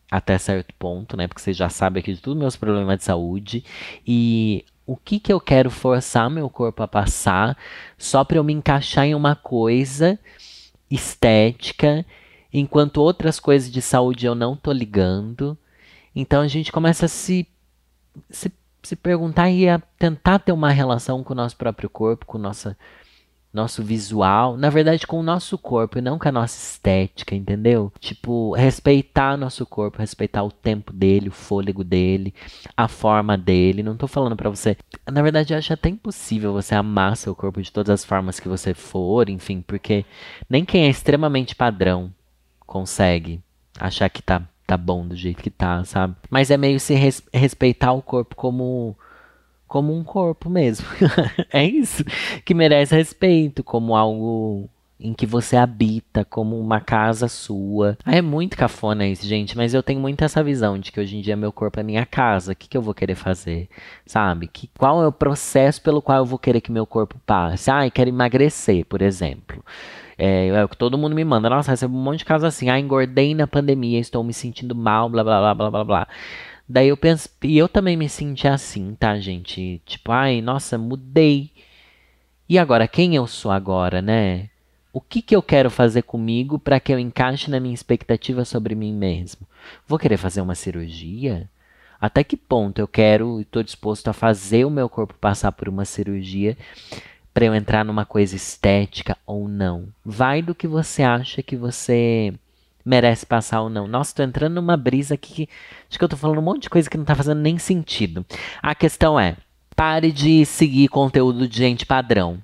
até 0.10 0.40
certo 0.40 0.74
ponto, 0.80 1.16
né? 1.16 1.28
Porque 1.28 1.42
você 1.42 1.54
já 1.54 1.70
sabe 1.70 2.00
aqui 2.00 2.16
de 2.16 2.20
todos 2.20 2.36
os 2.36 2.42
meus 2.42 2.56
problemas 2.56 2.98
de 2.98 3.04
saúde 3.04 3.64
e 4.08 4.66
o 4.86 4.98
que, 4.98 5.20
que 5.20 5.32
eu 5.32 5.40
quero 5.40 5.70
forçar 5.70 6.30
meu 6.30 6.50
corpo 6.50 6.84
a 6.84 6.88
passar 6.88 7.58
só 7.98 8.24
para 8.24 8.38
eu 8.38 8.44
me 8.44 8.54
encaixar 8.54 9.06
em 9.06 9.16
uma 9.16 9.36
coisa 9.36 10.20
estética, 10.90 12.06
enquanto 12.52 12.98
outras 12.98 13.40
coisas 13.40 13.72
de 13.72 13.82
saúde 13.82 14.26
eu 14.26 14.36
não 14.36 14.56
tô 14.56 14.72
ligando. 14.72 15.58
Então 16.16 16.42
a 16.42 16.48
gente 16.48 16.72
começa 16.72 17.06
a 17.06 17.10
se, 17.10 17.48
se, 18.30 18.52
se 18.84 18.96
perguntar 18.96 19.50
e 19.50 19.68
a 19.68 19.80
tentar 19.98 20.40
ter 20.40 20.52
uma 20.52 20.70
relação 20.70 21.24
com 21.24 21.34
o 21.34 21.36
nosso 21.36 21.56
próprio 21.56 21.90
corpo, 21.90 22.26
com 22.26 22.38
nossa 22.38 22.78
nosso 23.54 23.84
visual, 23.84 24.58
na 24.58 24.70
verdade 24.70 25.06
com 25.06 25.20
o 25.20 25.24
nosso 25.24 25.58
corpo 25.58 26.00
e 26.00 26.02
não 26.02 26.18
com 26.18 26.28
a 26.28 26.32
nossa 26.32 26.58
estética, 26.58 27.36
entendeu? 27.36 27.94
Tipo, 28.00 28.54
respeitar 28.54 29.38
nosso 29.38 29.66
corpo, 29.66 30.00
respeitar 30.00 30.44
o 30.44 30.52
tempo 30.52 30.92
dele, 30.92 31.30
o 31.30 31.32
fôlego 31.32 31.84
dele, 31.84 32.34
a 32.76 32.88
forma 32.88 33.38
dele. 33.38 33.84
Não 33.84 33.96
tô 33.96 34.08
falando 34.08 34.36
para 34.36 34.50
você. 34.50 34.76
Na 35.10 35.22
verdade, 35.22 35.54
eu 35.54 35.58
acho 35.58 35.72
até 35.72 35.90
impossível 35.90 36.52
você 36.52 36.74
amar 36.74 37.16
seu 37.16 37.36
corpo 37.36 37.62
de 37.62 37.72
todas 37.72 37.92
as 37.92 38.04
formas 38.04 38.40
que 38.40 38.50
você 38.50 38.74
for, 38.74 39.30
enfim, 39.30 39.62
porque 39.62 40.04
nem 40.50 40.66
quem 40.66 40.86
é 40.86 40.90
extremamente 40.90 41.56
padrão 41.56 42.12
consegue 42.66 43.40
achar 43.80 44.10
que 44.10 44.22
tá 44.22 44.42
tá 44.66 44.78
bom 44.78 45.06
do 45.06 45.16
jeito 45.16 45.44
que 45.44 45.50
tá, 45.50 45.84
sabe? 45.84 46.16
Mas 46.30 46.50
é 46.50 46.58
meio 46.58 46.80
se 46.80 46.94
res 46.96 47.22
respeitar 47.34 47.92
o 47.92 48.02
corpo 48.02 48.36
como 48.36 48.98
como 49.74 49.92
um 49.92 50.04
corpo 50.04 50.52
mesmo. 50.52 50.86
é 51.52 51.66
isso 51.66 52.06
que 52.46 52.54
merece 52.54 52.96
respeito, 52.96 53.64
como 53.64 53.96
algo 53.96 54.70
em 55.00 55.16
que 55.16 55.26
você 55.26 55.58
habita 55.58 56.24
como 56.24 56.60
uma 56.60 56.80
casa 56.80 57.28
sua. 57.28 57.98
Ah, 58.06 58.16
é 58.16 58.22
muito 58.22 58.56
cafona 58.56 59.08
isso, 59.08 59.26
gente, 59.26 59.58
mas 59.58 59.74
eu 59.74 59.82
tenho 59.82 60.00
muito 60.00 60.24
essa 60.24 60.44
visão 60.44 60.78
de 60.78 60.92
que 60.92 61.00
hoje 61.00 61.18
em 61.18 61.22
dia 61.22 61.36
meu 61.36 61.52
corpo 61.52 61.80
é 61.80 61.84
minha 61.84 62.06
casa. 62.06 62.52
O 62.52 62.56
que, 62.56 62.70
que 62.70 62.78
eu 62.78 62.84
vou 62.84 62.94
querer 62.94 63.16
fazer? 63.16 63.68
Sabe? 64.06 64.46
Que, 64.46 64.70
qual 64.78 65.02
é 65.02 65.08
o 65.08 65.12
processo 65.12 65.82
pelo 65.82 66.04
qual 66.04 66.20
eu 66.20 66.26
vou 66.26 66.38
querer 66.38 66.62
que 66.62 66.72
meu 66.72 66.86
corpo 66.86 67.20
passe? 67.26 67.72
Ah, 67.72 67.88
eu 67.88 67.92
quero 67.92 68.12
emagrecer, 68.12 68.86
por 68.86 69.02
exemplo. 69.02 69.66
É, 70.20 70.50
é 70.50 70.64
o 70.64 70.70
que 70.70 70.78
todo 70.78 71.00
mundo 71.00 71.16
me 71.16 71.26
manda. 71.26 71.50
Nossa, 71.50 71.72
recebo 71.72 71.98
um 71.98 72.04
monte 72.04 72.20
de 72.20 72.26
casos 72.26 72.46
assim. 72.46 72.70
Ah, 72.70 72.80
engordei 72.80 73.34
na 73.34 73.48
pandemia, 73.48 74.00
estou 74.00 74.24
me 74.24 74.34
sentindo 74.34 74.76
mal, 74.76 75.10
blá 75.10 75.24
blá 75.24 75.40
blá 75.40 75.56
blá 75.56 75.72
blá 75.72 75.84
blá. 75.84 76.08
Daí 76.74 76.88
eu 76.88 76.98
penso, 76.98 77.30
e 77.44 77.56
eu 77.56 77.70
também 77.70 77.96
me 77.96 78.10
senti 78.10 78.48
assim, 78.48 78.96
tá, 78.96 79.20
gente? 79.20 79.80
Tipo, 79.86 80.12
ai, 80.12 80.42
nossa, 80.42 80.76
mudei. 80.76 81.52
E 82.50 82.58
agora, 82.58 82.88
quem 82.88 83.16
eu 83.16 83.28
sou 83.28 83.52
agora, 83.52 84.02
né? 84.02 84.50
O 84.92 85.00
que, 85.00 85.22
que 85.22 85.36
eu 85.36 85.44
quero 85.44 85.70
fazer 85.70 86.02
comigo 86.02 86.58
para 86.58 86.80
que 86.80 86.92
eu 86.92 86.98
encaixe 86.98 87.52
na 87.52 87.60
minha 87.60 87.76
expectativa 87.76 88.44
sobre 88.44 88.74
mim 88.74 88.92
mesmo? 88.92 89.46
Vou 89.88 90.00
querer 90.00 90.18
fazer 90.18 90.42
uma 90.42 90.56
cirurgia? 90.56 91.48
Até 92.02 92.24
que 92.24 92.36
ponto 92.36 92.80
eu 92.80 92.88
quero 92.88 93.40
e 93.40 93.44
estou 93.44 93.62
disposto 93.62 94.08
a 94.08 94.14
fazer 94.14 94.66
o 94.66 94.72
meu 94.72 94.90
corpo 94.90 95.14
passar 95.14 95.52
por 95.52 95.70
uma 95.70 95.86
cirurgia 95.86 96.58
para 97.32 97.46
eu 97.46 97.54
entrar 97.54 97.86
numa 97.86 98.04
coisa 98.04 98.36
estética 98.36 99.16
ou 99.28 99.48
não? 99.48 99.90
Vai 100.04 100.42
do 100.42 100.56
que 100.56 100.68
você 100.68 101.04
acha 101.04 101.44
que 101.44 101.56
você 101.56 102.34
merece 102.86 103.26
passar 103.26 103.62
ou 103.62 103.70
não. 103.70 103.88
Nossa, 103.88 104.16
tô 104.16 104.24
entrando 104.24 104.56
numa 104.56 104.78
brisa 104.78 105.16
aqui 105.16 105.34
que 105.34 105.50
acho 105.90 105.98
que 105.98 106.04
eu 106.04 106.10
tô 106.10 106.18
falando 106.18 106.40
um 106.40 106.44
monte 106.44 106.64
de 106.64 106.70
coisa 106.70 106.90
que 106.90 106.98
não 106.98 107.06
tá 107.06 107.16
fazendo 107.16 107.40
nem 107.40 107.58
sentido. 107.58 108.26
A 108.62 108.76
questão 108.76 109.20
é, 109.20 109.38
pare 109.76 110.12
de 110.12 110.46
seguir 110.46 110.88
conteúdo 110.88 111.48
de 111.48 111.58
gente 111.58 111.86
padrão, 111.86 112.40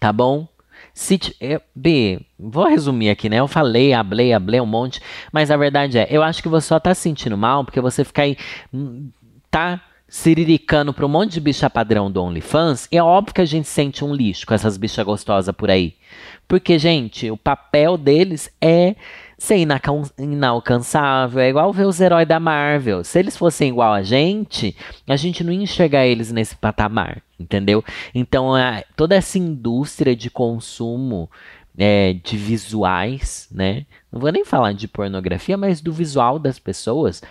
tá 0.00 0.12
bom? 0.12 0.46
Se 0.94 1.18
eu, 1.40 1.60
B, 1.74 2.20
vou 2.38 2.66
resumir 2.66 3.10
aqui, 3.10 3.28
né? 3.28 3.38
Eu 3.40 3.48
falei, 3.48 3.92
ablei, 3.92 4.32
ablei 4.32 4.60
um 4.60 4.66
monte, 4.66 5.00
mas 5.32 5.50
a 5.50 5.56
verdade 5.56 5.98
é, 5.98 6.06
eu 6.10 6.22
acho 6.22 6.42
que 6.42 6.48
você 6.48 6.68
só 6.68 6.80
tá 6.80 6.94
se 6.94 7.02
sentindo 7.02 7.36
mal 7.36 7.64
porque 7.64 7.80
você 7.80 8.04
fica 8.04 8.22
aí, 8.22 8.36
hum, 8.72 9.10
tá 9.50 9.80
siriricando 10.08 10.92
pra 10.92 11.04
um 11.04 11.08
monte 11.08 11.34
de 11.34 11.40
bicha 11.40 11.68
padrão 11.68 12.10
do 12.10 12.22
OnlyFans, 12.22 12.88
é 12.90 13.02
óbvio 13.02 13.34
que 13.34 13.40
a 13.42 13.46
gente 13.46 13.68
sente 13.68 14.04
um 14.04 14.14
lixo 14.14 14.46
com 14.46 14.54
essas 14.54 14.76
bichas 14.78 15.04
gostosas 15.04 15.54
por 15.54 15.70
aí. 15.70 15.94
Porque, 16.46 16.78
gente, 16.78 17.30
o 17.30 17.36
papel 17.36 17.98
deles 17.98 18.50
é 18.60 18.96
ser 19.38 19.64
inalcançável. 20.18 21.40
É 21.40 21.48
igual 21.48 21.72
ver 21.72 21.86
os 21.86 22.00
heróis 22.00 22.26
da 22.26 22.40
Marvel. 22.40 23.04
Se 23.04 23.20
eles 23.20 23.36
fossem 23.36 23.68
igual 23.68 23.94
a 23.94 24.02
gente, 24.02 24.76
a 25.06 25.16
gente 25.16 25.44
não 25.44 25.52
ia 25.52 25.62
enxergar 25.62 26.04
eles 26.04 26.32
nesse 26.32 26.56
patamar, 26.56 27.22
entendeu? 27.38 27.84
Então, 28.12 28.54
a, 28.54 28.82
toda 28.96 29.14
essa 29.14 29.38
indústria 29.38 30.16
de 30.16 30.28
consumo 30.28 31.30
é, 31.78 32.14
de 32.14 32.36
visuais, 32.36 33.48
né? 33.52 33.86
Não 34.10 34.20
vou 34.20 34.32
nem 34.32 34.44
falar 34.44 34.72
de 34.72 34.88
pornografia, 34.88 35.56
mas 35.56 35.80
do 35.80 35.92
visual 35.92 36.38
das 36.38 36.58
pessoas. 36.58 37.22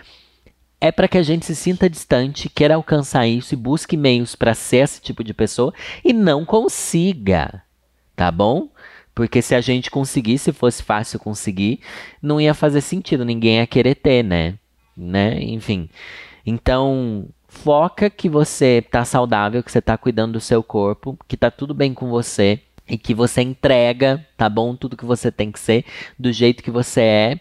É 0.79 0.91
para 0.91 1.07
que 1.07 1.17
a 1.17 1.23
gente 1.23 1.45
se 1.45 1.55
sinta 1.55 1.89
distante, 1.89 2.47
queira 2.47 2.75
alcançar 2.75 3.27
isso 3.27 3.53
e 3.53 3.57
busque 3.57 3.97
meios 3.97 4.35
para 4.35 4.53
ser 4.53 4.77
esse 4.77 5.01
tipo 5.01 5.23
de 5.23 5.33
pessoa 5.33 5.73
e 6.05 6.13
não 6.13 6.45
consiga, 6.45 7.63
tá 8.15 8.31
bom? 8.31 8.69
Porque 9.17 9.41
se 9.41 9.55
a 9.55 9.61
gente 9.61 9.89
conseguisse, 9.89 10.53
fosse 10.53 10.83
fácil 10.83 11.19
conseguir, 11.19 11.79
não 12.21 12.39
ia 12.39 12.53
fazer 12.53 12.81
sentido, 12.81 13.25
ninguém 13.25 13.55
ia 13.55 13.65
querer 13.65 13.95
ter, 13.95 14.23
né? 14.23 14.59
né? 14.95 15.41
Enfim. 15.41 15.89
Então, 16.45 17.27
foca 17.47 18.11
que 18.11 18.29
você 18.29 18.79
tá 18.79 19.03
saudável, 19.03 19.63
que 19.63 19.71
você 19.71 19.81
tá 19.81 19.97
cuidando 19.97 20.33
do 20.33 20.39
seu 20.39 20.61
corpo, 20.61 21.17
que 21.27 21.35
tá 21.35 21.49
tudo 21.49 21.73
bem 21.73 21.95
com 21.95 22.07
você 22.07 22.61
e 22.87 22.95
que 22.95 23.15
você 23.15 23.41
entrega, 23.41 24.23
tá 24.37 24.47
bom? 24.47 24.75
Tudo 24.75 24.95
que 24.95 25.03
você 25.03 25.31
tem 25.31 25.51
que 25.51 25.59
ser, 25.59 25.83
do 26.19 26.31
jeito 26.31 26.61
que 26.61 26.69
você 26.69 27.01
é, 27.01 27.39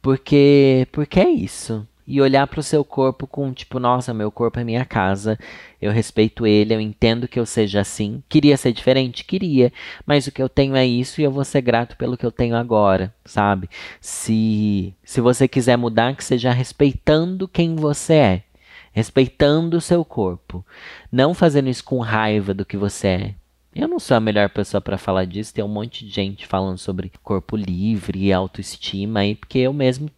porque 0.00 0.86
porque 0.92 1.18
é 1.18 1.28
isso 1.28 1.84
e 2.10 2.22
olhar 2.22 2.46
para 2.46 2.58
o 2.58 2.62
seu 2.62 2.82
corpo 2.82 3.26
com 3.26 3.52
tipo, 3.52 3.78
nossa, 3.78 4.14
meu 4.14 4.32
corpo 4.32 4.58
é 4.58 4.64
minha 4.64 4.82
casa, 4.82 5.38
eu 5.80 5.92
respeito 5.92 6.46
ele, 6.46 6.74
eu 6.74 6.80
entendo 6.80 7.28
que 7.28 7.38
eu 7.38 7.44
seja 7.44 7.82
assim. 7.82 8.22
Queria 8.30 8.56
ser 8.56 8.72
diferente? 8.72 9.26
Queria, 9.26 9.70
mas 10.06 10.26
o 10.26 10.32
que 10.32 10.42
eu 10.42 10.48
tenho 10.48 10.74
é 10.74 10.86
isso 10.86 11.20
e 11.20 11.24
eu 11.24 11.30
vou 11.30 11.44
ser 11.44 11.60
grato 11.60 11.98
pelo 11.98 12.16
que 12.16 12.24
eu 12.24 12.32
tenho 12.32 12.56
agora, 12.56 13.14
sabe? 13.26 13.68
Se, 14.00 14.94
se 15.04 15.20
você 15.20 15.46
quiser 15.46 15.76
mudar, 15.76 16.16
que 16.16 16.24
seja 16.24 16.50
respeitando 16.50 17.46
quem 17.46 17.76
você 17.76 18.14
é, 18.14 18.42
respeitando 18.90 19.76
o 19.76 19.80
seu 19.80 20.02
corpo, 20.02 20.64
não 21.12 21.34
fazendo 21.34 21.68
isso 21.68 21.84
com 21.84 21.98
raiva 21.98 22.54
do 22.54 22.64
que 22.64 22.78
você 22.78 23.06
é. 23.06 23.34
Eu 23.74 23.86
não 23.86 23.98
sou 23.98 24.16
a 24.16 24.20
melhor 24.20 24.48
pessoa 24.48 24.80
para 24.80 24.96
falar 24.96 25.26
disso, 25.26 25.52
tem 25.52 25.62
um 25.62 25.68
monte 25.68 26.06
de 26.06 26.10
gente 26.10 26.46
falando 26.46 26.78
sobre 26.78 27.12
corpo 27.22 27.54
livre 27.54 28.18
e 28.24 28.32
autoestima 28.32 29.20
aí, 29.20 29.34
porque 29.34 29.58
eu 29.58 29.74
mesmo 29.74 30.10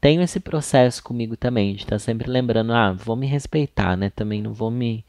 tenho 0.00 0.22
esse 0.22 0.40
processo 0.40 1.02
comigo 1.02 1.36
também, 1.36 1.74
de 1.74 1.82
estar 1.82 1.96
tá 1.96 1.98
sempre 1.98 2.30
lembrando, 2.30 2.72
ah, 2.72 2.92
vou 2.92 3.16
me 3.16 3.26
respeitar, 3.26 3.96
né? 3.96 4.10
Também 4.10 4.40
não 4.42 4.52
vou 4.52 4.70
me, 4.70 5.04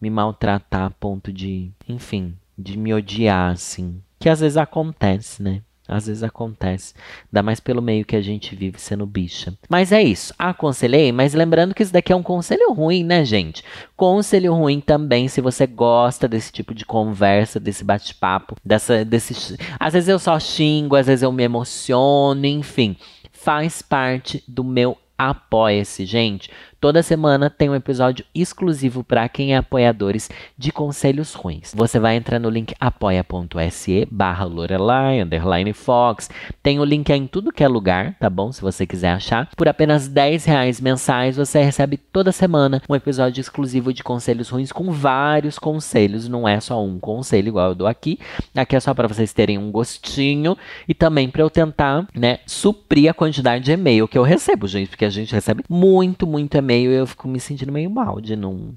me 0.00 0.10
maltratar 0.10 0.86
a 0.86 0.90
ponto 0.90 1.32
de, 1.32 1.70
enfim, 1.88 2.34
de 2.56 2.78
me 2.78 2.94
odiar, 2.94 3.52
assim. 3.52 4.00
Que 4.18 4.28
às 4.28 4.40
vezes 4.40 4.56
acontece, 4.56 5.42
né? 5.42 5.62
Às 5.88 6.06
vezes 6.06 6.22
acontece. 6.22 6.92
Ainda 7.32 7.42
mais 7.42 7.60
pelo 7.60 7.80
meio 7.80 8.04
que 8.04 8.14
a 8.14 8.20
gente 8.20 8.54
vive 8.54 8.78
sendo 8.78 9.06
bicha. 9.06 9.54
Mas 9.70 9.90
é 9.90 10.02
isso. 10.02 10.34
Aconselhei, 10.38 11.10
mas 11.12 11.32
lembrando 11.32 11.74
que 11.74 11.82
isso 11.82 11.92
daqui 11.94 12.12
é 12.12 12.16
um 12.16 12.22
conselho 12.22 12.74
ruim, 12.74 13.02
né, 13.02 13.24
gente? 13.24 13.64
Conselho 13.96 14.52
ruim 14.52 14.80
também 14.80 15.28
se 15.28 15.40
você 15.40 15.66
gosta 15.66 16.28
desse 16.28 16.52
tipo 16.52 16.74
de 16.74 16.84
conversa, 16.84 17.58
desse 17.58 17.82
bate-papo, 17.82 18.54
dessa, 18.62 19.02
desse. 19.02 19.56
Às 19.80 19.94
vezes 19.94 20.10
eu 20.10 20.18
só 20.18 20.38
xingo, 20.38 20.94
às 20.94 21.06
vezes 21.06 21.22
eu 21.22 21.32
me 21.32 21.42
emociono, 21.42 22.44
enfim 22.44 22.94
faz 23.40 23.82
parte 23.82 24.42
do 24.46 24.64
meu 24.64 24.96
Apoia-se, 25.18 26.06
gente. 26.06 26.48
Toda 26.80 27.02
semana 27.02 27.50
tem 27.50 27.68
um 27.68 27.74
episódio 27.74 28.24
exclusivo 28.32 29.02
para 29.02 29.28
quem 29.28 29.52
é 29.52 29.56
apoiadores 29.56 30.30
de 30.56 30.70
conselhos 30.70 31.34
ruins. 31.34 31.72
Você 31.74 31.98
vai 31.98 32.14
entrar 32.14 32.38
no 32.38 32.48
link 32.48 32.72
apoia.se 32.78 34.06
barra 34.08 34.44
Lorelai, 34.44 35.20
underline 35.20 35.72
Fox. 35.72 36.30
Tem 36.62 36.78
o 36.78 36.84
link 36.84 37.12
aí 37.12 37.18
em 37.18 37.26
tudo 37.26 37.50
que 37.50 37.64
é 37.64 37.68
lugar, 37.68 38.14
tá 38.20 38.30
bom? 38.30 38.52
Se 38.52 38.62
você 38.62 38.86
quiser 38.86 39.10
achar. 39.10 39.50
Por 39.56 39.66
apenas 39.66 40.06
10 40.06 40.44
reais 40.44 40.80
mensais, 40.80 41.36
você 41.36 41.60
recebe 41.64 41.96
toda 41.96 42.30
semana 42.30 42.80
um 42.88 42.94
episódio 42.94 43.40
exclusivo 43.40 43.92
de 43.92 44.04
conselhos 44.04 44.48
ruins 44.48 44.70
com 44.70 44.92
vários 44.92 45.58
conselhos. 45.58 46.28
Não 46.28 46.46
é 46.48 46.60
só 46.60 46.80
um 46.80 47.00
conselho 47.00 47.48
igual 47.48 47.70
eu 47.70 47.74
dou 47.74 47.88
aqui. 47.88 48.20
Aqui 48.54 48.76
é 48.76 48.80
só 48.80 48.94
para 48.94 49.08
vocês 49.08 49.32
terem 49.32 49.58
um 49.58 49.72
gostinho 49.72 50.56
e 50.86 50.94
também 50.94 51.28
para 51.28 51.42
eu 51.42 51.50
tentar, 51.50 52.06
né, 52.14 52.38
suprir 52.46 53.10
a 53.10 53.14
quantidade 53.14 53.64
de 53.64 53.72
e-mail 53.72 54.06
que 54.06 54.16
eu 54.16 54.22
recebo, 54.22 54.68
gente, 54.68 54.90
porque 54.90 55.04
a 55.04 55.10
gente 55.10 55.34
recebe 55.34 55.64
muito, 55.68 56.24
muito 56.24 56.56
e-mail 56.56 56.67
meio 56.68 56.90
eu 56.90 57.06
fico 57.06 57.26
me 57.26 57.40
sentindo 57.40 57.72
meio 57.72 57.88
mal 57.88 58.20
de 58.20 58.36
não, 58.36 58.76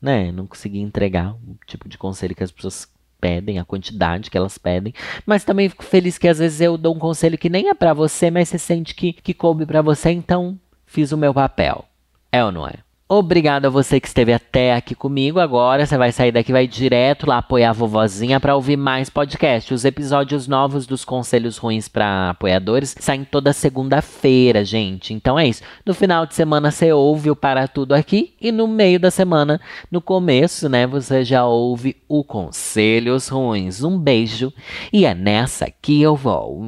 né, 0.00 0.30
não 0.30 0.46
conseguir 0.46 0.78
entregar 0.78 1.34
o 1.34 1.58
tipo 1.66 1.88
de 1.88 1.98
conselho 1.98 2.36
que 2.36 2.44
as 2.44 2.52
pessoas 2.52 2.88
pedem, 3.20 3.58
a 3.58 3.64
quantidade 3.64 4.30
que 4.30 4.38
elas 4.38 4.56
pedem. 4.56 4.94
Mas 5.26 5.42
também 5.42 5.68
fico 5.68 5.82
feliz 5.82 6.18
que 6.18 6.28
às 6.28 6.38
vezes 6.38 6.60
eu 6.60 6.78
dou 6.78 6.94
um 6.94 6.98
conselho 7.00 7.36
que 7.36 7.50
nem 7.50 7.68
é 7.68 7.74
para 7.74 7.92
você, 7.92 8.30
mas 8.30 8.48
você 8.48 8.58
sente 8.58 8.94
que, 8.94 9.12
que 9.12 9.34
coube 9.34 9.66
para 9.66 9.82
você, 9.82 10.10
então 10.10 10.56
fiz 10.84 11.10
o 11.10 11.18
meu 11.18 11.34
papel. 11.34 11.84
É 12.30 12.44
ou 12.44 12.52
não 12.52 12.68
é? 12.68 12.85
Obrigado 13.08 13.66
a 13.66 13.70
você 13.70 14.00
que 14.00 14.08
esteve 14.08 14.32
até 14.32 14.74
aqui 14.74 14.92
comigo. 14.92 15.38
Agora 15.38 15.86
você 15.86 15.96
vai 15.96 16.10
sair 16.10 16.32
daqui, 16.32 16.50
vai 16.50 16.66
direto 16.66 17.24
lá 17.24 17.38
apoiar 17.38 17.70
a 17.70 17.72
vovozinha 17.72 18.40
para 18.40 18.56
ouvir 18.56 18.76
mais 18.76 19.08
podcast. 19.08 19.72
Os 19.72 19.84
episódios 19.84 20.48
novos 20.48 20.88
dos 20.88 21.04
Conselhos 21.04 21.56
Ruins 21.56 21.86
para 21.86 22.30
apoiadores 22.30 22.96
saem 22.98 23.22
toda 23.22 23.52
segunda-feira, 23.52 24.64
gente. 24.64 25.14
Então 25.14 25.38
é 25.38 25.46
isso. 25.46 25.62
No 25.84 25.94
final 25.94 26.26
de 26.26 26.34
semana 26.34 26.72
você 26.72 26.92
ouve 26.92 27.30
o 27.30 27.36
Para 27.36 27.68
Tudo 27.68 27.94
aqui 27.94 28.34
e 28.40 28.50
no 28.50 28.66
meio 28.66 28.98
da 28.98 29.12
semana, 29.12 29.60
no 29.88 30.00
começo, 30.00 30.68
né, 30.68 30.84
você 30.84 31.22
já 31.22 31.46
ouve 31.46 31.94
o 32.08 32.24
Conselhos 32.24 33.28
Ruins. 33.28 33.84
Um 33.84 33.96
beijo 33.96 34.52
e 34.92 35.06
é 35.06 35.14
nessa 35.14 35.70
que 35.70 36.02
eu 36.02 36.16
vou. 36.16 36.60